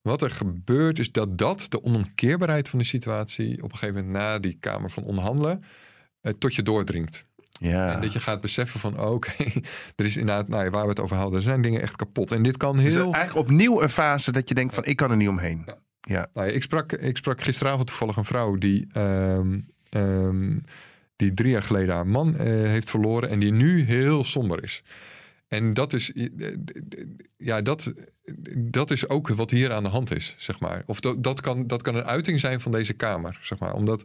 Wat 0.02 0.22
er 0.22 0.30
gebeurt 0.30 0.98
is 0.98 1.12
dat 1.12 1.38
dat, 1.38 1.66
de 1.68 1.82
onomkeerbaarheid 1.82 2.68
van 2.68 2.78
de 2.78 2.84
situatie, 2.84 3.62
op 3.62 3.72
een 3.72 3.78
gegeven 3.78 3.94
moment 4.04 4.12
na 4.22 4.38
die 4.38 4.56
kamer 4.60 4.90
van 4.90 5.04
onderhandelen, 5.04 5.64
eh, 6.20 6.32
tot 6.32 6.54
je 6.54 6.62
doordringt. 6.62 7.26
ja. 7.60 7.94
En 7.94 8.00
dat 8.00 8.12
je 8.12 8.20
gaat 8.20 8.40
beseffen 8.40 8.80
van, 8.80 9.00
oh, 9.00 9.10
oké, 9.12 9.32
er 9.96 10.04
is 10.04 10.16
inderdaad, 10.16 10.48
nou 10.48 10.64
ja, 10.64 10.70
waar 10.70 10.82
we 10.82 10.88
het 10.88 11.00
over 11.00 11.16
hadden, 11.16 11.34
er 11.36 11.42
zijn 11.42 11.62
dingen 11.62 11.80
echt 11.82 11.96
kapot. 11.96 12.32
En 12.32 12.42
dit 12.42 12.56
kan 12.56 12.76
Dus 12.76 12.94
heel... 12.94 13.12
eigenlijk 13.12 13.46
opnieuw 13.48 13.82
een 13.82 13.90
fase 13.90 14.32
dat 14.32 14.48
je 14.48 14.54
denkt 14.54 14.74
van 14.74 14.84
ik 14.84 14.96
kan 14.96 15.10
er 15.10 15.16
niet 15.16 15.28
omheen. 15.28 15.62
Ja. 15.66 15.78
Ja, 16.08 16.28
Nou 16.32 16.46
ja, 16.46 16.52
ik, 16.52 16.62
sprak, 16.62 16.92
ik 16.92 17.16
sprak 17.16 17.42
gisteravond 17.42 17.86
toevallig 17.86 18.16
een 18.16 18.24
vrouw 18.24 18.56
die, 18.56 18.86
ehm, 18.92 19.60
ehm, 19.88 20.58
die 21.16 21.34
drie 21.34 21.50
jaar 21.50 21.62
geleden 21.62 21.94
haar 21.94 22.06
man 22.06 22.36
eh, 22.36 22.46
heeft 22.46 22.90
verloren 22.90 23.28
en 23.28 23.38
die 23.38 23.52
nu 23.52 23.82
heel 23.82 24.24
somber 24.24 24.62
is. 24.62 24.82
En 25.48 25.74
dat 25.74 25.92
is, 25.92 26.12
eh, 26.12 26.28
ja, 27.36 27.62
dat, 27.62 27.92
dat 28.56 28.90
is 28.90 29.08
ook 29.08 29.28
wat 29.28 29.50
hier 29.50 29.72
aan 29.72 29.82
de 29.82 29.88
hand 29.88 30.14
is, 30.14 30.34
zeg 30.38 30.60
maar. 30.60 30.82
Of 30.86 31.00
dat, 31.00 31.22
dat, 31.22 31.40
kan, 31.40 31.66
dat 31.66 31.82
kan 31.82 31.94
een 31.94 32.04
uiting 32.04 32.40
zijn 32.40 32.60
van 32.60 32.72
deze 32.72 32.92
kamer, 32.92 33.38
zeg 33.42 33.58
maar. 33.58 33.74
Omdat 33.74 34.04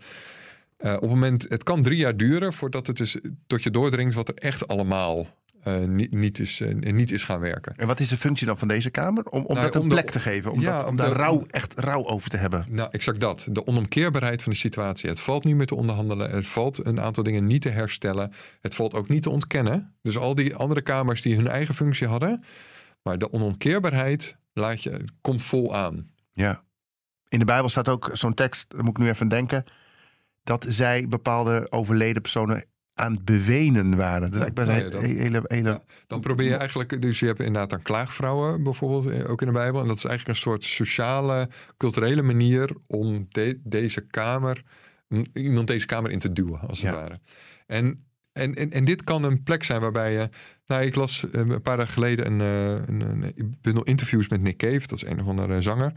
eh, 0.77 0.93
op 0.93 1.01
het 1.01 1.09
moment, 1.09 1.45
het 1.49 1.63
kan 1.63 1.81
drie 1.81 1.97
jaar 1.97 2.17
duren 2.17 2.53
voordat 2.53 2.87
het 2.87 2.99
is, 2.99 3.17
tot 3.47 3.63
je 3.63 3.71
doordringt 3.71 4.15
wat 4.15 4.27
er 4.27 4.35
echt 4.35 4.67
allemaal 4.67 5.27
niet, 5.75 6.13
niet, 6.13 6.39
is, 6.39 6.61
eh, 6.61 6.73
niet 6.93 7.11
is 7.11 7.23
gaan 7.23 7.39
werken. 7.39 7.73
En 7.77 7.87
wat 7.87 7.99
is 7.99 8.07
de 8.09 8.17
functie 8.17 8.47
dan 8.47 8.57
van 8.57 8.67
deze 8.67 8.89
kamer? 8.89 9.25
Om, 9.25 9.45
om 9.45 9.53
Nou, 9.55 9.65
dat 9.71 9.75
een 9.75 9.87
de- 9.89 9.95
plek 9.95 10.09
te 10.09 10.19
geven. 10.19 10.51
Om, 10.51 10.61
Ja, 10.61 10.77
dat, 10.77 10.87
om 10.87 10.95
daar 10.95 11.07
de- 11.09 11.13
rouw, 11.15 11.45
echt 11.49 11.79
rouw 11.79 12.05
over 12.07 12.29
te 12.29 12.37
hebben. 12.37 12.65
Nou, 12.69 12.89
exact 12.91 13.19
dat. 13.19 13.47
De 13.51 13.67
onomkeerbaarheid 13.67 14.41
van 14.43 14.51
de 14.51 14.57
situatie. 14.57 15.09
Het 15.09 15.19
valt 15.19 15.43
niet 15.43 15.55
meer 15.55 15.65
te 15.65 15.75
onderhandelen. 15.75 16.31
Het 16.31 16.47
valt 16.47 16.85
een 16.85 16.99
aantal 17.01 17.23
dingen 17.23 17.45
niet 17.45 17.61
te 17.61 17.69
herstellen. 17.69 18.31
Het 18.61 18.75
valt 18.75 18.93
ook 18.93 19.07
niet 19.09 19.23
te 19.23 19.29
ontkennen. 19.29 19.95
Dus 20.01 20.17
al 20.17 20.35
die 20.35 20.55
andere 20.55 20.81
kamers 20.81 21.21
die 21.21 21.35
hun 21.35 21.47
eigen 21.47 21.75
functie 21.75 22.07
hadden. 22.07 22.43
Maar 23.03 23.17
de 23.17 23.31
onomkeerbaarheid 23.33 24.37
laat 24.53 24.83
je, 24.83 25.03
komt 25.21 25.43
vol 25.43 25.75
aan. 25.75 26.09
Ja. 26.33 26.63
In 27.29 27.39
de 27.39 27.45
Bijbel 27.45 27.69
staat 27.69 27.89
ook 27.89 28.09
zo'n 28.13 28.33
tekst, 28.33 28.65
daar 28.69 28.83
moet 28.83 28.97
ik 28.97 29.03
nu 29.03 29.07
even 29.09 29.21
aan 29.21 29.27
denken. 29.27 29.63
Dat 30.43 30.65
zij 30.69 31.07
bepaalde 31.07 31.67
overleden 31.71 32.21
personen 32.21 32.65
aan 32.97 33.11
het 33.13 33.25
bewenen 33.25 33.95
waren. 33.95 34.31
Dus 34.31 34.39
Ja, 34.39 34.45
ik 34.45 34.53
ben 34.53 34.67
nou 34.67 34.83
ja, 34.83 34.89
dat- 34.89 35.01
hele, 35.01 35.41
hele, 35.47 35.69
Ja. 35.69 35.83
Dan 36.07 36.19
probeer 36.19 36.47
je 36.47 36.55
eigenlijk, 36.55 37.01
dus 37.01 37.19
je 37.19 37.25
hebt 37.25 37.39
inderdaad 37.39 37.69
dan 37.69 37.81
klaagvrouwen 37.81 38.63
bijvoorbeeld 38.63 39.05
eh, 39.07 39.29
ook 39.29 39.41
in 39.41 39.47
de 39.47 39.53
Bijbel. 39.53 39.81
En 39.81 39.87
dat 39.87 39.97
is 39.97 40.05
eigenlijk 40.05 40.37
een 40.37 40.43
soort 40.43 40.63
sociale, 40.63 41.49
culturele 41.77 42.21
manier 42.21 42.69
om 42.87 43.25
de- 43.29 43.59
deze 43.63 44.01
kamer, 44.01 44.63
om 45.09 45.25
iemand 45.33 45.67
deze 45.67 45.85
kamer 45.85 46.11
in 46.11 46.19
te 46.19 46.33
duwen, 46.33 46.59
als 46.59 46.81
het 46.81 46.91
ware. 46.93 47.19
En, 47.67 48.05
en, 48.31 48.55
en, 48.55 48.71
en 48.71 48.85
dit 48.85 49.03
kan 49.03 49.23
een 49.23 49.43
plek 49.43 49.63
zijn 49.63 49.81
waarbij 49.81 50.11
je, 50.13 50.29
nou 50.65 50.81
ik 50.83 50.95
las 50.95 51.29
eh, 51.31 51.41
een 51.45 51.61
paar 51.61 51.77
dagen 51.77 51.93
geleden 51.93 52.25
een, 52.25 52.41
eh, 52.41 52.87
een, 52.87 53.01
een 53.35 53.57
bundel 53.61 53.83
interviews 53.83 54.27
met 54.27 54.41
Nick 54.41 54.57
Cave, 54.57 54.87
dat 54.87 54.91
is 54.91 55.05
een 55.05 55.21
of 55.21 55.27
andere 55.27 55.61
zanger. 55.61 55.91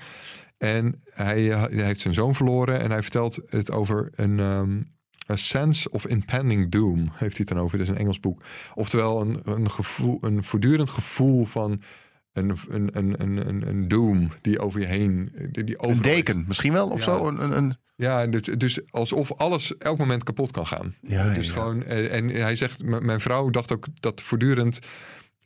En 0.59 1.01
hij, 1.05 1.43
hij 1.43 1.69
heeft 1.71 2.01
zijn 2.01 2.15
zoon 2.15 2.35
verloren 2.35 2.81
en 2.81 2.91
hij 2.91 3.03
vertelt 3.03 3.41
het 3.49 3.71
over 3.71 4.09
een, 4.15 4.39
ehm, 4.39 4.81
A 5.31 5.37
Sense 5.37 5.91
of 5.91 6.07
Impending 6.07 6.71
Doom, 6.71 6.99
heeft 6.99 7.37
hij 7.37 7.47
het 7.47 7.49
dan 7.49 7.59
over. 7.59 7.79
Dat 7.79 7.87
is 7.87 7.93
een 7.93 7.99
Engels 7.99 8.21
boek. 8.21 8.43
Oftewel 8.75 9.21
een, 9.21 9.41
een, 9.45 9.71
gevoel, 9.71 10.19
een 10.21 10.45
voortdurend 10.45 10.91
gevoel 10.91 11.45
van 11.45 11.83
een, 12.33 12.57
een, 12.69 12.89
een, 12.93 13.21
een, 13.49 13.69
een, 13.69 13.89
doom 13.89 14.29
die 14.41 14.59
over 14.59 14.81
je 14.81 14.87
heen... 14.87 15.33
Die, 15.51 15.65
die 15.65 15.75
een 15.75 15.81
overal 15.81 16.03
deken 16.15 16.45
misschien 16.49 16.73
wel 16.73 16.89
of 16.89 16.99
Ja. 16.99 17.05
zo. 17.05 17.27
Een, 17.27 17.43
een, 17.43 17.57
een, 17.57 17.77
Ja, 17.97 18.27
dus, 18.27 18.43
dus 18.43 18.81
alsof 18.91 19.33
alles 19.33 19.77
elk 19.77 19.99
moment 19.99 20.23
kapot 20.25 20.51
kan 20.51 20.67
gaan. 20.67 20.95
Ja, 21.01 21.35
dus 21.35 21.47
ja. 21.47 21.53
gewoon, 21.53 21.85
eh, 21.85 22.15
en 22.15 22.29
hij 22.29 22.57
zegt, 22.57 22.83
mijn 22.83 23.21
vrouw 23.21 23.51
dacht 23.51 23.73
ook 23.73 23.87
dat 24.01 24.21
voortdurend... 24.23 24.79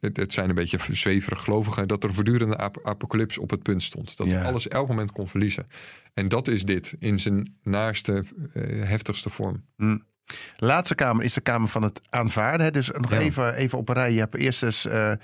Het, 0.05 0.17
het 0.17 0.33
zijn 0.33 0.49
een 0.49 0.55
beetje 0.55 0.79
zweverig 0.91 1.43
gelovigen... 1.43 1.89
dat 1.89 2.05
er 2.05 2.15
voortdurende 2.15 2.57
ap 2.57 2.79
apocalyps 2.83 3.39
op 3.39 3.51
het 3.51 3.63
punt 3.63 3.83
stond. 3.83 4.17
Dat 4.17 4.29
Ja. 4.29 4.43
alles 4.43 4.69
elk 4.69 4.89
moment 4.89 5.13
kon 5.13 5.29
verliezen. 5.29 5.67
En 6.15 6.29
dat 6.29 6.49
is 6.49 6.65
dit 6.65 6.97
in 6.99 7.19
zijn 7.19 7.57
naaste, 7.63 8.25
eh, 8.53 8.63
heftigste 8.89 9.31
vorm. 9.31 9.65
laatste 10.57 10.95
kamer 10.95 11.25
is 11.25 11.35
de 11.35 11.41
kamer 11.41 11.69
van 11.69 11.83
het 11.83 12.01
aanvaarden. 12.11 12.67
Hè. 12.67 12.71
Dus 12.73 12.91
nog 12.91 13.11
Ja. 13.11 13.19
even, 13.19 13.55
even 13.55 13.79
op 13.79 13.89
een 13.89 13.95
rij. 13.95 14.13
Je 14.13 14.19
hebt 14.19 14.37
eerst 14.37 14.61
dus 14.61 14.87
eh, 14.87 15.13
eh, 15.13 15.19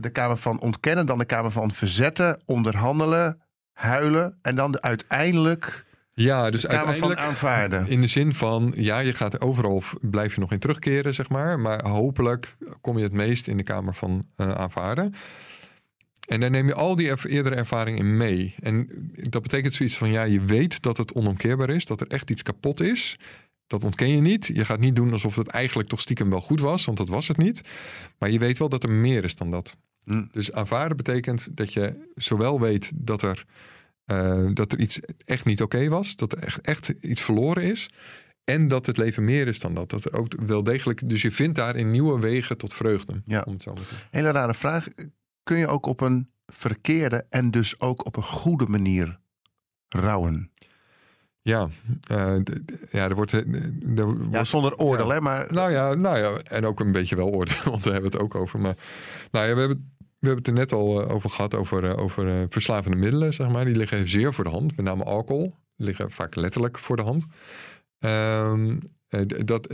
de 0.00 0.10
kamer 0.12 0.36
van 0.36 0.60
ontkennen. 0.60 1.06
Dan 1.06 1.18
de 1.18 1.24
kamer 1.24 1.50
van 1.50 1.72
verzetten, 1.72 2.42
onderhandelen, 2.44 3.40
huilen. 3.72 4.38
En 4.42 4.54
dan 4.54 4.72
de, 4.72 4.82
uiteindelijk 4.82 5.84
ja, 6.14 6.50
dus 6.50 6.66
uiteindelijk... 6.66 7.20
aanvaarden. 7.20 7.88
In 7.88 8.00
de 8.00 8.06
zin 8.06 8.34
van, 8.34 8.72
ja, 8.76 8.98
je 8.98 9.12
gaat 9.12 9.40
overal, 9.40 9.82
blijf 10.00 10.34
je 10.34 10.40
nog 10.40 10.52
in 10.52 10.58
terugkeren, 10.58 11.14
zeg 11.14 11.28
maar. 11.28 11.60
Maar 11.60 11.88
hopelijk 11.88 12.56
kom 12.80 12.96
je 12.96 13.02
het 13.02 13.12
meest 13.12 13.46
in 13.46 13.56
de 13.56 13.62
kamer 13.62 13.94
van 13.94 14.26
eh, 14.36 14.50
aanvaarden. 14.50 15.14
En 16.28 16.40
daar 16.40 16.50
neem 16.50 16.66
je 16.66 16.74
al 16.74 16.96
die 16.96 17.08
erv- 17.08 17.24
eerdere 17.24 17.54
ervaring 17.54 17.98
in 17.98 18.16
mee. 18.16 18.54
En 18.60 18.88
dat 19.14 19.42
betekent 19.42 19.74
zoiets 19.74 19.96
van, 19.96 20.10
ja, 20.10 20.22
je 20.22 20.40
weet 20.40 20.82
dat 20.82 20.96
het 20.96 21.12
onomkeerbaar 21.12 21.70
is. 21.70 21.86
Dat 21.86 22.00
er 22.00 22.06
echt 22.06 22.30
iets 22.30 22.42
kapot 22.42 22.80
is. 22.80 23.18
Dat 23.66 23.84
ontken 23.84 24.08
je 24.08 24.20
niet. 24.20 24.46
Je 24.46 24.64
gaat 24.64 24.80
niet 24.80 24.96
doen 24.96 25.12
alsof 25.12 25.36
het 25.36 25.48
eigenlijk 25.48 25.88
toch 25.88 26.00
stiekem 26.00 26.30
wel 26.30 26.40
goed 26.40 26.60
was. 26.60 26.84
Want 26.84 26.98
dat 26.98 27.08
was 27.08 27.28
het 27.28 27.36
niet. 27.36 27.62
Maar 28.18 28.30
je 28.30 28.38
weet 28.38 28.58
wel 28.58 28.68
dat 28.68 28.82
er 28.82 28.90
meer 28.90 29.24
is 29.24 29.34
dan 29.34 29.50
dat. 29.50 29.76
Mm. 30.04 30.28
Dus 30.32 30.52
aanvaarden 30.52 30.96
betekent 30.96 31.56
dat 31.56 31.72
je 31.72 32.08
zowel 32.14 32.60
weet 32.60 32.90
dat 32.94 33.22
er, 33.22 33.44
eh, 34.04 34.46
dat 34.52 34.72
er 34.72 34.78
iets 34.78 35.00
echt 35.24 35.44
niet 35.44 35.62
oké 35.62 35.88
was, 35.88 36.16
dat 36.16 36.32
er 36.32 36.38
echt, 36.38 36.60
echt 36.60 36.88
iets 36.88 37.20
verloren 37.20 37.62
is. 37.62 37.90
En 38.44 38.68
dat 38.68 38.86
het 38.86 38.96
leven 38.96 39.24
meer 39.24 39.46
is 39.48 39.60
dan 39.60 39.74
dat. 39.74 39.90
Dat 39.90 40.04
er 40.04 40.12
ook 40.18 40.32
wel 40.46 40.62
degelijk. 40.62 41.08
Dus 41.08 41.22
je 41.22 41.30
vindt 41.30 41.56
daarin 41.56 41.90
nieuwe 41.90 42.20
wegen 42.20 42.56
tot 42.58 42.74
vreugde. 42.74 43.22
Ja. 43.24 43.42
Om 43.46 43.52
het 43.52 43.62
zo. 43.62 43.74
Hele 44.10 44.30
rare 44.30 44.54
vraag. 44.54 44.88
Kun 45.42 45.56
je 45.58 45.66
ook 45.66 45.86
op 45.86 46.00
een 46.00 46.30
verkeerde 46.46 47.26
en 47.30 47.50
dus 47.50 47.80
ook 47.80 48.06
op 48.06 48.16
een 48.16 48.22
goede 48.22 48.66
manier 48.66 49.18
rouwen? 49.88 50.50
Ja, 51.42 51.68
eh, 52.08 52.36
ja, 52.90 53.08
er 53.08 53.14
wordt. 53.14 53.32
eh, 53.32 53.40
Er 53.96 54.04
wordt 54.04 54.32
Ja, 54.34 54.44
zonder 54.44 54.76
oordeel, 54.76 55.08
ja. 55.08 55.14
hè? 55.14 55.20
Maar 55.20 55.52
Nou 55.52 55.70
ja, 55.72 55.94
nou 55.94 56.18
ja, 56.18 56.36
en 56.36 56.64
ook 56.66 56.80
een 56.80 56.92
beetje 56.92 57.16
wel 57.16 57.28
oordeel, 57.30 57.62
want 57.70 57.84
daar 57.84 57.92
hebben 57.92 58.10
we 58.10 58.16
het 58.16 58.26
ook 58.26 58.34
over. 58.34 58.58
Maar 58.60 58.76
nou 59.30 59.46
ja, 59.48 59.54
we 59.54 59.60
hebben, 59.60 59.91
we 60.22 60.28
hebben 60.28 60.44
het 60.44 60.46
er 60.46 60.60
net 60.60 60.72
al 60.72 61.02
eh, 61.02 61.14
over 61.14 61.30
gehad, 61.30 61.54
over, 61.54 61.84
eh, 61.84 61.98
over 61.98 62.28
eh, 62.28 62.46
verslavende 62.48 62.96
middelen, 62.96 63.32
zeg 63.32 63.48
maar. 63.48 63.64
Die 63.64 63.76
liggen 63.76 64.08
zeer 64.08 64.34
voor 64.34 64.44
de 64.44 64.50
hand, 64.50 64.76
met 64.76 64.84
name 64.84 65.04
alcohol. 65.04 65.54
Die 65.76 65.86
liggen 65.86 66.10
vaak 66.10 66.34
letterlijk 66.34 66.78
voor 66.78 66.96
de 66.96 67.02
hand. 67.02 67.26
Ehm, 67.98 68.78
eh, 69.08 69.20
dat, 69.44 69.68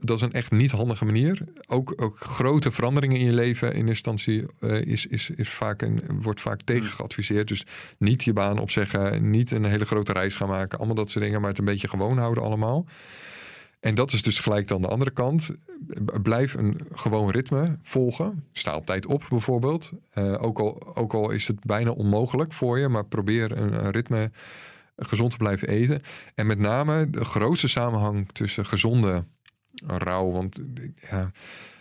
dat 0.00 0.16
is 0.16 0.22
een 0.22 0.32
echt 0.32 0.50
niet 0.50 0.70
handige 0.70 1.04
manier. 1.04 1.44
Ook, 1.68 1.92
ook 1.96 2.18
grote 2.18 2.72
veranderingen 2.72 3.18
in 3.18 3.24
je 3.26 3.32
leven 3.32 3.74
in 3.74 3.88
instantie 3.88 4.46
is, 4.60 5.06
is, 5.06 5.30
is 5.30 5.48
vaak 5.48 5.82
een, 5.82 6.02
wordt 6.22 6.40
vaak 6.40 6.60
tegen 6.62 6.90
geadviseerd. 6.90 7.48
Dus 7.48 7.66
niet 7.98 8.24
je 8.24 8.32
baan 8.32 8.58
opzeggen, 8.58 9.30
niet 9.30 9.50
een 9.50 9.64
hele 9.64 9.84
grote 9.84 10.12
reis 10.12 10.36
gaan 10.36 10.48
maken. 10.48 10.78
Allemaal 10.78 10.96
dat 10.96 11.10
soort 11.10 11.24
dingen, 11.24 11.40
maar 11.40 11.50
het 11.50 11.58
een 11.58 11.64
beetje 11.64 11.88
gewoon 11.88 12.18
houden 12.18 12.44
allemaal. 12.44 12.86
En 13.82 13.94
dat 13.94 14.12
is 14.12 14.22
dus 14.22 14.38
gelijk 14.38 14.68
dan 14.68 14.82
de 14.82 14.88
andere 14.88 15.10
kant. 15.10 15.50
Blijf 16.22 16.54
een 16.54 16.80
gewoon 16.92 17.30
ritme 17.30 17.78
volgen. 17.82 18.44
Sta 18.52 18.76
op 18.76 18.86
tijd 18.86 19.06
op 19.06 19.26
bijvoorbeeld. 19.28 19.92
Eh, 20.10 20.42
ook, 20.42 20.58
al, 20.58 20.96
ook 20.96 21.14
al 21.14 21.30
is 21.30 21.46
het 21.46 21.64
bijna 21.64 21.90
onmogelijk 21.90 22.52
voor 22.52 22.78
je, 22.78 22.88
maar 22.88 23.04
probeer 23.04 23.58
een, 23.58 23.84
een 23.84 23.90
ritme 23.90 24.30
gezond 24.96 25.30
te 25.30 25.36
blijven 25.36 25.68
eten. 25.68 26.00
En 26.34 26.46
met 26.46 26.58
name 26.58 27.10
de 27.10 27.24
grootste 27.24 27.68
samenhang 27.68 28.28
tussen 28.32 28.66
gezonde 28.66 29.24
rouw. 29.86 30.30
Want 30.30 30.60
ja, 31.10 31.30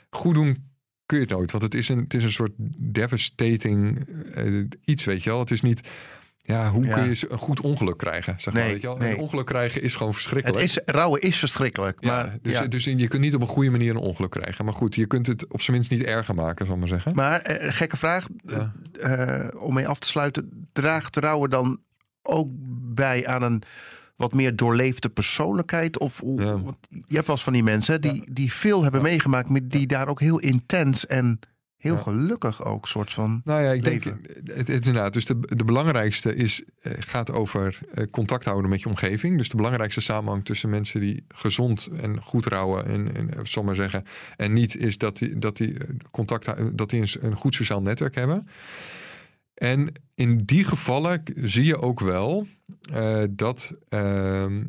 goed 0.10 0.36
doen 0.36 0.58
kun 1.06 1.18
je 1.18 1.24
het 1.24 1.34
nooit. 1.34 1.52
Want 1.52 1.64
het 1.64 1.74
is 1.74 1.90
een, 1.90 2.00
het 2.00 2.14
is 2.14 2.24
een 2.24 2.32
soort 2.32 2.54
devastating 2.78 4.08
eh, 4.34 4.64
iets, 4.86 5.04
weet 5.04 5.24
je 5.24 5.30
wel. 5.30 5.40
Het 5.40 5.52
is 5.52 5.62
niet... 5.62 5.90
Ja, 6.44 6.72
hoe 6.72 6.86
Ja. 6.86 6.94
kun 6.94 7.10
je 7.10 7.26
een 7.30 7.38
goed 7.38 7.62
ongeluk 7.62 7.98
krijgen? 7.98 8.34
Zeg 8.38 8.54
maar, 8.54 8.64
weet 8.64 8.82
je 8.82 8.88
wel? 8.88 8.98
nee. 8.98 9.12
Een 9.14 9.18
ongeluk 9.18 9.46
krijgen 9.46 9.82
is 9.82 9.96
gewoon 9.96 10.14
verschrikkelijk. 10.14 10.62
het 10.62 10.70
is, 10.70 10.80
rouwen 10.86 11.22
is 11.22 11.38
verschrikkelijk. 11.38 12.04
Ja, 12.04 12.16
Maar, 12.16 12.38
dus, 12.42 12.52
ja. 12.60 12.68
dus 12.68 12.84
je 12.84 13.08
kunt 13.08 13.22
niet 13.22 13.36
op 13.36 13.42
een 13.42 13.48
goede 13.48 13.70
manier 13.70 13.90
een 13.90 13.98
ongeluk 13.98 14.30
krijgen. 14.32 14.66
Maar 14.66 14.74
goed, 14.74 14.96
je 14.96 15.06
kunt 15.08 15.28
het 15.28 15.48
op 15.48 15.62
zijn 15.62 15.76
minst 15.78 15.92
niet 15.92 16.04
erger 16.04 16.36
maken, 16.36 16.66
zal 16.66 16.74
ik 16.74 16.80
maar 16.80 16.90
zeggen. 16.90 17.16
maar 17.16 17.40
eh, 17.42 17.72
gekke 17.74 17.98
vraag, 17.98 18.28
Ja. 18.46 18.74
eh, 19.02 19.62
om 19.62 19.74
mee 19.74 19.88
af 19.88 20.00
te 20.00 20.08
sluiten. 20.08 20.68
Draagt 20.74 21.16
rouwen 21.18 21.50
dan 21.50 21.80
ook 22.22 22.48
bij 22.94 23.28
aan 23.28 23.42
een 23.44 23.64
wat 24.16 24.34
meer 24.34 24.56
doorleefde 24.56 25.10
persoonlijkheid? 25.10 25.98
Of 26.00 26.20
want 26.24 26.78
je 26.90 27.16
hebt 27.16 27.28
wel 27.28 27.36
eens 27.36 27.44
van 27.44 27.54
die 27.54 27.64
mensen 27.64 28.02
die, 28.02 28.24
die 28.32 28.54
veel 28.54 28.84
hebben 28.84 29.02
meegemaakt, 29.02 29.50
maar 29.50 29.62
die 29.64 29.88
daar 29.88 30.08
ook 30.08 30.20
heel 30.20 30.40
intens 30.40 31.06
en 31.08 31.40
heel 31.82 31.96
Ja. 31.96 32.02
gelukkig 32.02 32.66
ook 32.66 32.88
soort 32.88 33.14
van. 33.14 33.42
Nou 33.44 33.62
ja, 33.62 33.72
ik 33.72 33.84
denk, 33.84 34.04
leven. 34.04 34.22
het, 34.44 34.58
het 34.58 34.70
is 34.70 34.88
inderdaad. 34.88 35.14
Dus 35.14 35.26
de, 35.26 35.40
de 35.40 35.64
belangrijkste 35.64 36.36
is, 36.36 36.64
eh, 36.82 36.94
gaat 37.00 37.32
over 37.32 37.80
eh, 37.94 38.04
contact 38.12 38.46
houden 38.46 38.70
met 38.70 38.82
je 38.82 38.90
omgeving. 38.90 39.38
Dus 39.38 39.50
de 39.50 39.56
belangrijkste 39.56 40.02
samenhang 40.02 40.46
tussen 40.46 40.70
mensen 40.70 41.00
die 41.00 41.24
gezond 41.28 41.90
en 42.02 42.22
goed 42.22 42.46
rouwen, 42.46 42.86
en, 42.86 43.16
en 43.16 43.34
eh, 43.34 43.40
zal 43.44 43.62
ik 43.62 43.68
maar 43.68 43.76
zeggen, 43.76 44.06
en 44.38 44.54
niet 44.54 44.78
is 44.78 44.98
dat 44.98 45.18
die, 45.18 45.38
dat 45.38 45.58
die 45.58 45.78
eh, 45.78 45.88
contact 46.12 46.78
dat 46.78 46.90
die 46.90 47.02
een, 47.02 47.10
een 47.20 47.36
goed 47.36 47.56
sociaal 47.56 47.82
netwerk 47.82 48.16
hebben. 48.16 48.48
En 49.54 49.92
in 50.16 50.38
die 50.38 50.64
gevallen 50.64 51.24
zie 51.36 51.66
je 51.66 51.78
ook 51.82 52.00
wel 52.00 52.48
eh, 52.92 53.24
dat, 53.30 53.76
ehm, 53.90 54.64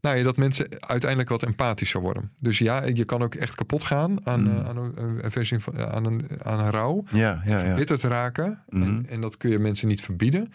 nou 0.00 0.16
ja, 0.16 0.22
dat 0.22 0.36
mensen 0.36 0.66
uiteindelijk 0.80 1.30
wat 1.30 1.42
empathischer 1.42 2.00
worden. 2.00 2.32
Dus 2.40 2.58
ja, 2.58 2.84
je 2.84 3.04
kan 3.04 3.22
ook 3.22 3.34
echt 3.34 3.54
kapot 3.54 3.82
gaan 3.84 4.26
aan, 4.26 4.40
Mm. 4.40 4.46
eh, 4.58 4.64
aan, 4.68 4.76
een, 4.76 5.60
van, 5.60 5.78
aan, 5.78 6.04
een, 6.04 6.22
aan 6.42 6.60
een 6.60 6.70
rouw 6.70 7.04
Ja, 7.12 7.42
ja, 7.46 7.64
ja. 7.64 7.74
bitter 7.74 7.98
te 7.98 8.08
raken. 8.08 8.64
En, 8.68 9.06
en 9.08 9.20
dat 9.20 9.36
kun 9.36 9.50
je 9.50 9.58
mensen 9.58 9.88
niet 9.88 10.02
verbieden. 10.02 10.52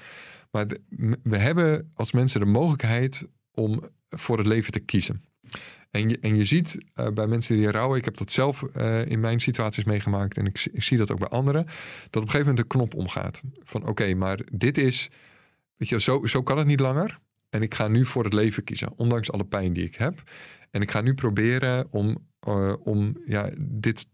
Maar 0.51 0.67
de- 0.67 0.81
we 1.23 1.37
hebben 1.37 1.91
als 1.93 2.11
mensen 2.11 2.39
de 2.39 2.45
mogelijkheid 2.45 3.27
om 3.51 3.81
voor 4.09 4.37
het 4.37 4.47
leven 4.47 4.71
te 4.71 4.79
kiezen. 4.79 5.23
En 5.91 6.09
je, 6.09 6.17
en 6.21 6.35
je 6.35 6.45
ziet 6.45 6.77
eh, 6.93 7.07
bij 7.07 7.27
mensen 7.27 7.55
die 7.55 7.71
rouwen, 7.71 7.97
ik 7.97 8.05
heb 8.05 8.17
dat 8.17 8.31
zelf 8.31 8.63
eh, 8.63 9.05
in 9.05 9.19
mijn 9.19 9.39
situaties 9.39 9.83
meegemaakt 9.83 10.37
en 10.37 10.45
ik, 10.45 10.69
ik 10.71 10.83
zie 10.83 10.97
dat 10.97 11.11
ook 11.11 11.19
bij 11.19 11.27
anderen, 11.27 11.65
dat 11.65 11.75
op 12.09 12.13
een 12.21 12.21
gegeven 12.21 12.47
moment 12.47 12.57
de 12.57 12.77
knop 12.77 12.93
omgaat. 12.93 13.41
Van 13.63 13.87
oké, 13.87 14.13
maar 14.13 14.39
dit 14.51 14.77
is, 14.77 15.09
weet 15.75 15.89
je, 15.89 16.01
zo, 16.01 16.25
zo 16.25 16.43
kan 16.43 16.57
het 16.57 16.67
niet 16.67 16.79
langer. 16.79 17.19
En 17.49 17.61
ik 17.61 17.73
ga 17.73 17.87
nu 17.87 18.05
voor 18.05 18.23
het 18.23 18.33
leven 18.33 18.63
kiezen, 18.63 18.93
ondanks 18.95 19.31
alle 19.31 19.45
pijn 19.45 19.73
die 19.73 19.85
ik 19.85 19.95
heb. 19.95 20.23
En 20.71 20.81
ik 20.81 20.91
ga 20.91 21.01
nu 21.01 21.13
proberen 21.13 21.87
om, 21.91 22.27
eh, 22.39 22.73
om 22.83 23.17
ja, 23.25 23.49
dit 23.61 24.07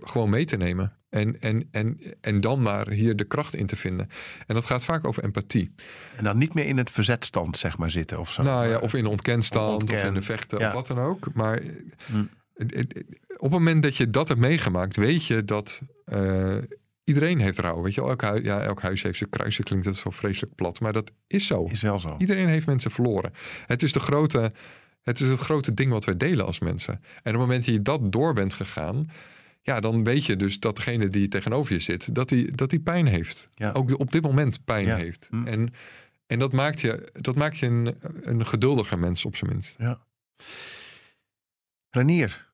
gewoon 0.00 0.30
mee 0.30 0.44
te 0.44 0.56
nemen. 0.56 0.96
En, 1.08 1.40
en, 1.40 1.68
en, 1.70 1.98
en 2.20 2.40
dan 2.40 2.62
maar 2.62 2.88
hier 2.90 3.16
de 3.16 3.24
kracht 3.24 3.54
in 3.54 3.66
te 3.66 3.76
vinden. 3.76 4.08
En 4.46 4.54
dat 4.54 4.64
gaat 4.64 4.84
vaak 4.84 5.04
over 5.06 5.24
empathie. 5.24 5.74
En 6.16 6.24
dan 6.24 6.38
niet 6.38 6.54
meer 6.54 6.66
in 6.66 6.76
het 6.76 6.90
verzetstand, 6.90 7.56
zeg 7.56 7.78
maar, 7.78 7.90
zitten 7.90 8.18
of 8.18 8.30
zo. 8.32 8.42
Nou 8.42 8.68
ja, 8.68 8.78
of 8.78 8.94
in 8.94 9.02
de 9.04 9.08
ontkentstand, 9.10 9.90
of, 9.92 10.04
in 10.04 10.14
de 10.14 10.22
vechten, 10.22 10.58
Ja. 10.58 10.66
of 10.68 10.72
wat 10.72 10.86
dan 10.86 10.98
ook. 10.98 11.32
Maar 11.34 11.60
Hm. 12.06 12.24
het- 12.54 12.74
het- 12.74 13.04
op 13.36 13.50
het 13.50 13.58
moment 13.58 13.82
dat 13.82 13.96
je 13.96 14.10
dat 14.10 14.28
hebt 14.28 14.40
meegemaakt, 14.40 14.96
weet 14.96 15.24
je 15.26 15.44
dat 15.44 15.80
eh, 16.04 16.56
iedereen 17.04 17.40
heeft 17.40 17.58
rouw. 17.58 17.82
Weet 17.82 17.94
je, 17.94 18.00
elk, 18.00 18.20
hui- 18.20 18.44
ja, 18.44 18.60
elk 18.60 18.80
huis 18.82 19.02
heeft 19.02 19.18
zijn 19.18 19.30
kruisje, 19.30 19.62
klinkt 19.62 19.84
dat 19.84 19.96
zo 19.96 20.10
vreselijk 20.10 20.54
plat. 20.54 20.80
Maar 20.80 20.92
dat 20.92 21.10
is 21.26 21.46
zo. 21.46 21.64
Is 21.64 21.82
wel 21.82 22.00
zo. 22.00 22.14
Iedereen 22.18 22.48
heeft 22.48 22.66
mensen 22.66 22.90
verloren. 22.90 23.32
Het 23.66 23.82
is, 23.82 23.92
de 23.92 24.00
grote, 24.00 24.52
het 25.02 25.20
is 25.20 25.28
het 25.28 25.38
grote 25.40 25.74
ding 25.74 25.90
wat 25.90 26.04
wij 26.04 26.16
delen 26.16 26.46
als 26.46 26.58
mensen. 26.60 26.94
En 26.94 27.00
op 27.16 27.24
het 27.24 27.34
moment 27.36 27.64
dat 27.64 27.74
je 27.74 27.82
dat 27.82 28.12
door 28.12 28.32
bent 28.34 28.52
gegaan, 28.52 29.06
ja, 29.62 29.80
dan 29.80 30.04
weet 30.04 30.24
je 30.24 30.36
dus 30.36 30.58
dat 30.60 30.76
degene 30.76 31.08
die 31.08 31.28
tegenover 31.28 31.72
je 31.72 31.80
zit, 31.80 32.14
dat 32.14 32.28
die, 32.28 32.52
dat 32.52 32.70
die 32.70 32.80
pijn 32.80 33.06
heeft. 33.06 33.48
Ja. 33.54 33.72
Ook 33.72 33.98
op 33.98 34.12
dit 34.12 34.22
moment 34.22 34.64
pijn 34.64 34.86
Ja. 34.86 34.96
heeft. 34.96 35.28
Hm. 35.30 35.46
En, 35.46 35.74
en 36.26 36.38
dat 36.38 36.52
maakt 36.52 36.80
je, 36.80 37.10
dat 37.12 37.34
maakt 37.34 37.58
je 37.58 37.66
een, 37.66 37.96
een 38.20 38.46
geduldiger 38.46 38.98
mens 38.98 39.24
op 39.24 39.36
zijn 39.36 39.50
minst. 39.50 39.76
Renier. 41.90 42.52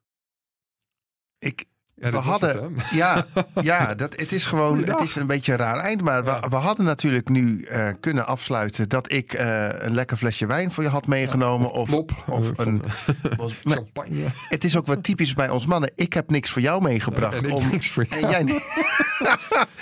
Ik, 1.38 1.64
Ja, 2.00 2.10
we 2.10 2.16
hadden, 2.16 2.74
het, 2.76 2.90
ja, 3.02 3.26
ja 3.62 3.94
dat, 3.94 4.16
het 4.16 4.32
is 4.32 4.46
gewoon, 4.46 4.84
het 4.84 5.00
is 5.00 5.14
een 5.16 5.26
beetje 5.26 5.52
een 5.52 5.58
raar 5.58 5.78
eind. 5.78 6.02
Maar 6.02 6.24
Ja. 6.24 6.40
we, 6.40 6.48
we 6.48 6.56
hadden 6.56 6.84
natuurlijk 6.84 7.28
nu 7.28 7.62
eh, 7.62 7.88
kunnen 8.00 8.26
afsluiten 8.26 8.88
dat 8.88 9.12
ik 9.12 9.32
eh, 9.32 9.68
een 9.78 9.94
lekker 9.94 10.16
flesje 10.16 10.46
wijn 10.46 10.72
voor 10.72 10.82
je 10.82 10.88
had 10.88 11.06
meegenomen. 11.06 11.70
of, 11.72 11.92
of 12.26 12.50
eh, 12.50 12.66
een, 12.66 12.82
was- 13.36 13.54
champagne. 13.62 14.24
het 14.48 14.64
is 14.64 14.76
ook 14.76 14.86
wat 14.86 15.02
typisch 15.02 15.34
bij 15.34 15.48
ons 15.48 15.66
mannen. 15.66 15.92
Ik 15.94 16.12
heb 16.12 16.30
niks 16.30 16.50
voor 16.50 16.62
jou 16.62 16.82
meegebracht. 16.82 17.36
En 17.46 17.52
om, 17.52 17.70
niks 17.70 17.90
voor 17.90 18.04
jou. 18.08 18.22
en, 18.34 18.46
jij, 18.46 18.60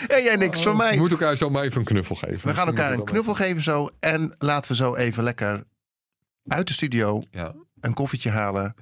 en 0.08 0.22
jij 0.22 0.36
niks 0.36 0.62
voor 0.62 0.76
mij. 0.76 0.90
We 0.92 0.98
moeten 0.98 1.18
elkaar 1.18 1.36
zo 1.36 1.50
maar 1.50 1.62
even 1.62 1.78
een 1.78 1.84
knuffel 1.84 2.16
geven. 2.16 2.48
We 2.48 2.54
gaan 2.54 2.66
elkaar 2.66 2.92
een 2.92 3.04
knuffel 3.04 3.34
geven 3.34 3.62
zo. 3.62 3.88
En 4.00 4.34
laten 4.38 4.70
we 4.70 4.76
zo 4.76 4.94
even 4.94 5.22
lekker 5.24 5.62
uit 6.46 6.66
de 6.66 6.72
studio 6.72 7.22
een 7.80 7.94
koffietje 7.94 8.30
halen. 8.30 8.74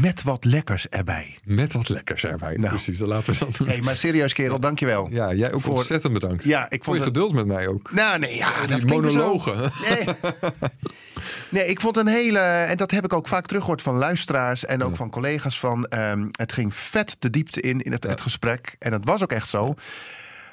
Met 0.00 0.22
wat 0.22 0.44
lekkers 0.44 0.88
erbij. 0.88 1.38
met 1.44 1.72
wat 1.72 1.88
lekkers 1.88 2.24
erbij. 2.24 2.56
Nou. 2.56 2.68
Precies, 2.74 2.98
dat 2.98 3.08
laten 3.08 3.32
we 3.32 3.38
dat 3.38 3.56
doen. 3.56 3.68
Hé, 3.68 3.80
maar 3.80 3.96
serieus 3.96 4.32
kerel, 4.32 4.60
dankjewel. 4.60 5.08
Ja, 5.10 5.32
jij 5.34 5.52
ook 5.52 5.60
Voor- 5.60 5.76
ontzettend 5.76 6.12
bedankt. 6.12 6.44
Ja, 6.44 6.64
ik 6.70 6.84
Voor 6.84 6.84
vond 6.84 6.96
je 6.96 7.02
het... 7.04 7.12
geduld 7.12 7.32
met 7.32 7.46
mij 7.46 7.66
ook. 7.68 7.92
Nou, 7.92 8.18
nee, 8.18 8.36
ja, 8.36 8.50
die 8.66 8.76
dat 8.76 8.80
zo. 8.80 8.86
monologen. 9.00 9.72
Nee. 9.88 10.04
nee, 11.50 11.66
ik 11.66 11.80
vond 11.80 11.96
een 11.96 12.06
hele... 12.06 12.38
En 12.38 12.76
dat 12.76 12.90
heb 12.90 13.04
ik 13.04 13.12
ook 13.12 13.28
vaak 13.28 13.46
teruggehoord 13.46 13.82
van 13.82 13.94
luisteraars... 13.94 14.64
en 14.64 14.82
ook 14.82 14.90
Ja. 14.90 14.96
van 14.96 15.10
collega's 15.10 15.58
van... 15.58 15.84
ehm, 15.86 16.28
het 16.30 16.52
ging 16.52 16.74
vet 16.74 17.16
de 17.18 17.30
diepte 17.30 17.60
in, 17.60 17.80
in 17.80 17.92
het, 17.92 18.04
Ja. 18.04 18.10
het 18.10 18.20
gesprek. 18.20 18.76
En 18.78 18.90
dat 18.90 19.04
was 19.04 19.22
ook 19.22 19.32
echt 19.32 19.48
zo. 19.48 19.74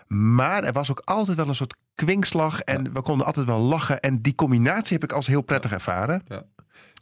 Maar 0.08 0.64
er 0.64 0.74
was 0.74 0.92
ook 0.92 1.02
altijd 1.06 1.38
wel 1.38 1.48
een 1.48 1.56
soort 1.56 1.76
kwinkslag... 1.96 2.60
en 2.62 2.94
we 2.94 3.02
konden 3.02 3.26
altijd 3.26 3.46
wel 3.46 3.60
lachen. 3.60 4.00
En 4.00 4.22
die 4.22 4.36
combinatie 4.36 4.94
heb 4.94 5.04
ik 5.04 5.12
als 5.16 5.28
heel 5.28 5.42
prettig 5.42 5.72
ervaren. 5.72 6.24
Ja. 6.28 6.44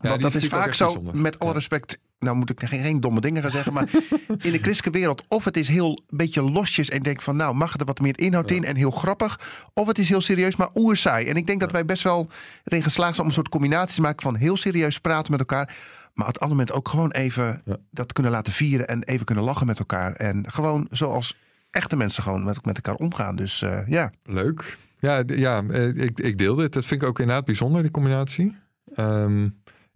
Want 0.01 0.13
die 0.21 0.31
dat 0.31 0.33
is 0.41 0.47
vaak 0.47 0.73
zo, 0.73 0.85
bijzonder. 0.85 1.15
met 1.21 1.39
alle 1.39 1.53
respect... 1.53 1.99
Nou 2.19 2.35
moet 2.35 2.49
ik 2.49 2.59
geen, 2.63 2.83
geen 2.83 2.99
domme 2.99 3.21
dingen 3.21 3.41
gaan 3.41 3.51
zeggen, 3.51 3.73
maar 3.73 3.89
in 4.27 4.51
de 4.51 4.59
christelijke 4.61 4.89
wereld... 4.99 5.23
of 5.27 5.45
het 5.45 5.57
is 5.57 5.67
heel 5.67 6.03
beetje 6.09 6.41
losjes 6.41 6.89
en 6.89 7.03
denk 7.03 7.21
van... 7.21 7.35
nou, 7.35 7.55
mag 7.55 7.79
er 7.79 7.85
wat 7.85 7.99
meer 7.99 8.19
inhoud 8.19 8.49
Ja. 8.49 8.55
in 8.55 8.63
en 8.63 8.75
heel 8.75 8.91
grappig... 8.91 9.39
of 9.73 9.87
het 9.87 9.99
is 9.99 10.09
heel 10.09 10.21
serieus, 10.21 10.55
maar 10.55 10.69
oerzaai. 10.73 11.25
En 11.25 11.35
ik 11.35 11.47
denk 11.47 11.59
dat 11.59 11.71
wij 11.71 11.85
best 11.85 12.03
wel 12.03 12.29
erin 12.63 12.83
geslaagd 12.83 13.09
zijn... 13.11 13.21
om 13.21 13.27
een 13.27 13.33
soort 13.33 13.49
combinatie 13.49 13.95
te 13.95 14.01
maken 14.01 14.21
van 14.21 14.35
heel 14.35 14.57
serieus 14.57 14.99
praten 14.99 15.31
met 15.31 15.39
elkaar... 15.39 15.75
maar 16.13 16.27
op 16.27 16.33
het 16.33 16.41
andere 16.43 16.59
moment 16.59 16.71
ook 16.71 16.89
gewoon 16.89 17.11
even 17.11 17.61
Ja. 17.65 17.77
dat 17.91 18.13
kunnen 18.13 18.31
laten 18.31 18.53
vieren... 18.53 18.87
en 18.87 19.03
even 19.03 19.25
kunnen 19.25 19.43
lachen 19.43 19.67
met 19.67 19.79
elkaar. 19.79 20.13
En 20.13 20.45
gewoon 20.51 20.87
zoals 20.91 21.35
echte 21.71 21.95
mensen 21.97 22.23
gewoon 22.23 22.43
met, 22.43 22.65
met 22.65 22.75
elkaar 22.75 22.95
omgaan. 22.95 23.35
Dus 23.35 23.61
eh, 23.61 23.79
ja, 23.87 24.11
Leuk. 24.23 24.77
Ja, 24.99 25.23
ja 25.25 25.63
eh, 25.69 25.87
ik, 25.87 26.19
ik 26.19 26.37
deel 26.37 26.55
dit. 26.55 26.73
Dat 26.73 26.85
vind 26.85 27.01
ik 27.01 27.07
ook 27.07 27.19
inderdaad 27.19 27.45
bijzonder, 27.45 27.81
die 27.81 27.91
combinatie. 27.91 28.55
Ehm, 28.95 29.47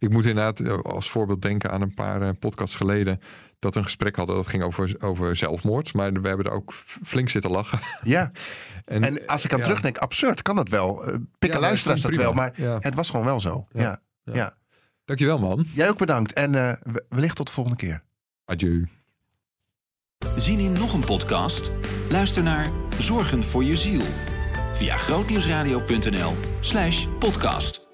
Ik 0.01 0.09
moet 0.09 0.25
inderdaad 0.25 0.59
eh, 0.59 0.77
als 0.77 1.09
voorbeeld 1.09 1.41
denken 1.41 1.71
aan 1.71 1.81
een 1.81 1.93
paar 1.93 2.21
uh, 2.21 2.29
podcasts 2.39 2.75
geleden. 2.75 3.19
Dat 3.59 3.73
we 3.73 3.79
een 3.79 3.85
gesprek 3.85 4.15
hadden 4.15 4.35
dat 4.35 4.47
ging 4.47 4.63
over, 4.63 4.95
over 4.99 5.35
zelfmoord. 5.35 5.93
Maar 5.93 6.11
we 6.13 6.27
hebben 6.27 6.45
er 6.45 6.51
ook 6.51 6.73
flink 7.03 7.29
zitten 7.29 7.51
lachen. 7.51 7.79
Ja. 8.03 8.31
en, 8.85 9.03
en, 9.03 9.27
als 9.27 9.45
ik 9.45 9.51
aan 9.51 9.57
ja. 9.57 9.63
terugdenk, 9.63 9.97
absurd 9.97 10.41
kan 10.41 10.55
dat 10.55 10.69
wel. 10.69 11.07
Uh, 11.07 11.15
pikken 11.37 11.59
ja, 11.59 11.65
luisteraars 11.65 12.01
dat 12.01 12.15
wel. 12.15 12.33
Maar 12.33 12.53
het 12.79 12.95
was 12.95 13.09
gewoon 13.09 13.25
wel 13.25 13.39
zo. 13.39 13.67
Ja. 13.71 14.01
Ja. 14.23 14.57
Dankjewel 15.05 15.39
man. 15.39 15.65
Jij 15.73 15.89
ook 15.89 15.97
bedankt. 15.97 16.33
En 16.33 16.53
uh, 16.53 16.71
wellicht 17.09 17.35
tot 17.35 17.47
de 17.47 17.53
volgende 17.53 17.77
keer. 17.77 18.03
Adieu. 18.45 18.87
Zien 20.35 20.59
in 20.59 20.73
nog 20.73 20.93
een 20.93 21.05
podcast? 21.05 21.71
Luister 22.09 22.43
naar 22.43 22.69
Zorgen 22.97 23.43
voor 23.43 23.63
je 23.63 23.77
ziel. 23.77 24.03
Via 24.73 24.97
grootnieuwsradio.nl 24.97 26.33
slash 26.59 27.07
podcast. 27.19 27.90